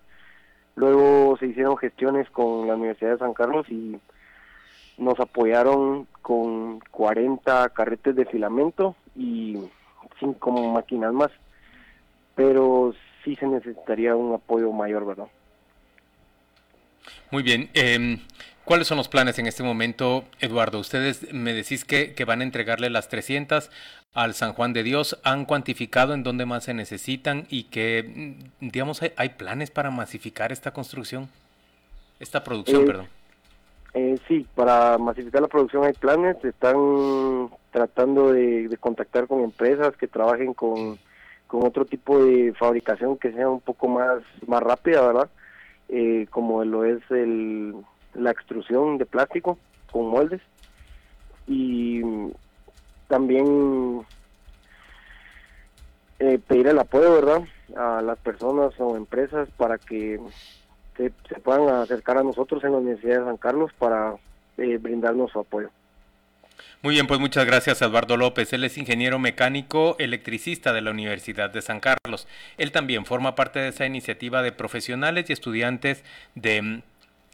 Luego 0.76 1.38
se 1.38 1.48
hicieron 1.48 1.78
gestiones 1.78 2.30
con 2.30 2.68
la 2.68 2.76
Universidad 2.76 3.12
de 3.12 3.20
San 3.20 3.34
Carlos 3.34 3.66
y 3.70 3.98
nos 5.04 5.20
apoyaron 5.20 6.08
con 6.22 6.80
40 6.92 7.70
carretes 7.70 8.16
de 8.16 8.26
filamento 8.26 8.96
y 9.16 9.58
cinco 10.20 10.52
máquinas 10.52 11.14
más. 11.14 11.32
Pero 12.36 12.94
sí 13.24 13.36
se 13.36 13.48
necesitaría 13.48 14.16
un 14.16 14.34
apoyo 14.34 14.72
mayor, 14.72 15.06
¿verdad? 15.06 15.28
Muy 17.32 17.44
bien. 17.44 17.70
Em, 17.74 18.20
¿Cuáles 18.66 18.88
son 18.88 18.98
los 18.98 19.10
planes 19.10 19.38
en 19.40 19.46
este 19.46 19.62
momento, 19.62 20.24
Eduardo? 20.40 20.80
Ustedes 20.80 21.34
me 21.34 21.54
decís 21.54 21.84
que, 21.84 22.14
que, 22.14 22.24
van 22.24 22.40
a 22.40 22.44
entregarle 22.44 22.90
las 22.90 23.10
300 23.10 23.70
al 24.14 24.34
San 24.34 24.54
Juan 24.54 24.72
de 24.72 24.84
Dios. 24.84 25.20
¿Han 25.24 25.46
cuantificado 25.46 26.14
en 26.14 26.24
dónde 26.24 26.46
más 26.46 26.64
se 26.64 26.74
necesitan 26.74 27.46
y 27.50 27.64
que, 27.64 28.40
mm, 28.62 28.68
digamos, 28.68 29.02
hay, 29.18 29.30
planes 29.30 29.70
para 29.70 29.92
masificar 29.92 30.52
esta 30.52 30.72
construcción? 30.72 31.30
Esta 32.20 32.44
producción, 32.44 32.84
eh, 32.84 32.86
perdón. 32.86 33.08
Eh, 33.94 34.18
sí, 34.28 34.48
para 34.56 34.98
masificar 34.98 35.42
la 35.42 35.48
producción 35.48 35.84
hay 35.84 35.94
planes. 35.94 36.44
Están 36.44 37.50
tratando 37.72 38.32
de, 38.34 38.76
contactar 38.80 39.28
con 39.28 39.42
empresas 39.42 39.96
que 39.98 40.08
trabajen 40.08 40.54
con, 40.54 40.98
con, 41.48 41.66
otro 41.66 41.86
tipo 41.86 42.24
de 42.24 42.54
fabricación 42.54 43.18
que 43.18 43.32
sea 43.32 43.50
un 43.50 43.62
poco 43.62 43.88
más, 43.88 44.24
más 44.48 44.64
rápida, 44.64 45.02
¿verdad? 45.02 45.30
Eh, 45.90 46.28
como 46.32 46.64
lo 46.64 46.86
es 46.86 47.02
el 47.12 47.76
la 48.14 48.32
extrusión 48.32 48.98
de 48.98 49.06
plástico 49.06 49.58
con 49.92 50.08
moldes 50.10 50.42
y 51.48 52.02
también 53.08 54.06
eh, 56.20 56.40
pedir 56.48 56.68
el 56.68 56.80
apoyo, 56.80 57.14
¿verdad? 57.14 57.44
A 57.76 58.02
las 58.02 58.18
personas 58.20 58.74
o 58.80 58.96
empresas 58.96 59.50
para 59.58 59.78
que 59.78 60.20
se, 60.98 61.12
puedan 61.42 61.70
acercar 61.70 62.18
a 62.18 62.24
nosotros 62.24 62.64
en 62.64 62.72
la 62.72 62.78
Universidad 62.78 63.20
de 63.20 63.26
San 63.26 63.38
Carlos 63.38 63.72
para 63.78 64.16
eh, 64.58 64.78
brindarnos 64.78 65.32
su 65.32 65.40
apoyo. 65.40 65.70
Muy 66.82 66.96
bien, 66.96 67.08
pues 67.08 67.20
muchas 67.20 67.46
gracias 67.46 67.82
Eduardo 67.82 68.18
López. 68.18 68.52
Él 68.54 68.64
es 68.64 68.78
ingeniero 68.78 69.18
mecánico 69.18 69.96
electricista 70.00 70.74
de 70.74 70.82
la 70.82 70.92
Universidad 70.92 71.50
de 71.50 71.62
San 71.62 71.80
Carlos. 71.80 72.28
Él 72.58 72.72
también 72.72 73.06
forma 73.06 73.36
parte 73.36 73.60
de 73.60 73.70
esa 73.70 73.86
iniciativa 73.86 74.42
de 74.42 74.52
profesionales 74.52 75.30
y 75.30 75.34
estudiantes 75.34 76.04
de 76.36 76.82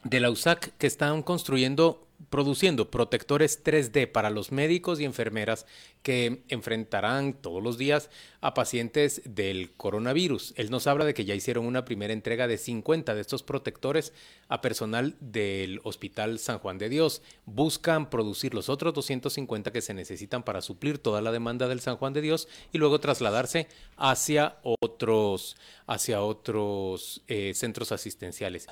de 0.03 0.19
la 0.19 0.29
USAC 0.29 0.71
que 0.77 0.87
están 0.87 1.21
construyendo, 1.21 2.01
produciendo 2.29 2.91
protectores 2.91 3.63
3D 3.63 4.11
para 4.11 4.29
los 4.29 4.51
médicos 4.51 4.99
y 4.99 5.05
enfermeras 5.05 5.65
que 6.03 6.43
enfrentarán 6.47 7.33
todos 7.33 7.61
los 7.61 7.77
días 7.77 8.09
a 8.41 8.53
pacientes 8.53 9.21
del 9.25 9.71
coronavirus. 9.75 10.53
Él 10.55 10.69
nos 10.69 10.87
habla 10.87 11.05
de 11.05 11.13
que 11.13 11.25
ya 11.25 11.35
hicieron 11.35 11.65
una 11.65 11.85
primera 11.85 12.13
entrega 12.13 12.47
de 12.47 12.57
50 12.57 13.15
de 13.15 13.21
estos 13.21 13.43
protectores 13.43 14.13
a 14.47 14.61
personal 14.61 15.15
del 15.19 15.81
Hospital 15.83 16.39
San 16.39 16.59
Juan 16.59 16.77
de 16.77 16.89
Dios. 16.89 17.21
Buscan 17.45 18.09
producir 18.09 18.53
los 18.53 18.69
otros 18.69 18.93
250 18.93 19.71
que 19.71 19.81
se 19.81 19.93
necesitan 19.93 20.43
para 20.43 20.61
suplir 20.61 20.99
toda 20.99 21.21
la 21.21 21.31
demanda 21.31 21.67
del 21.67 21.81
San 21.81 21.97
Juan 21.97 22.13
de 22.13 22.21
Dios 22.21 22.47
y 22.71 22.77
luego 22.77 22.99
trasladarse 22.99 23.67
hacia 23.97 24.57
otros, 24.61 25.57
hacia 25.87 26.21
otros 26.21 27.23
eh, 27.27 27.53
centros 27.55 27.91
asistenciales. 27.91 28.67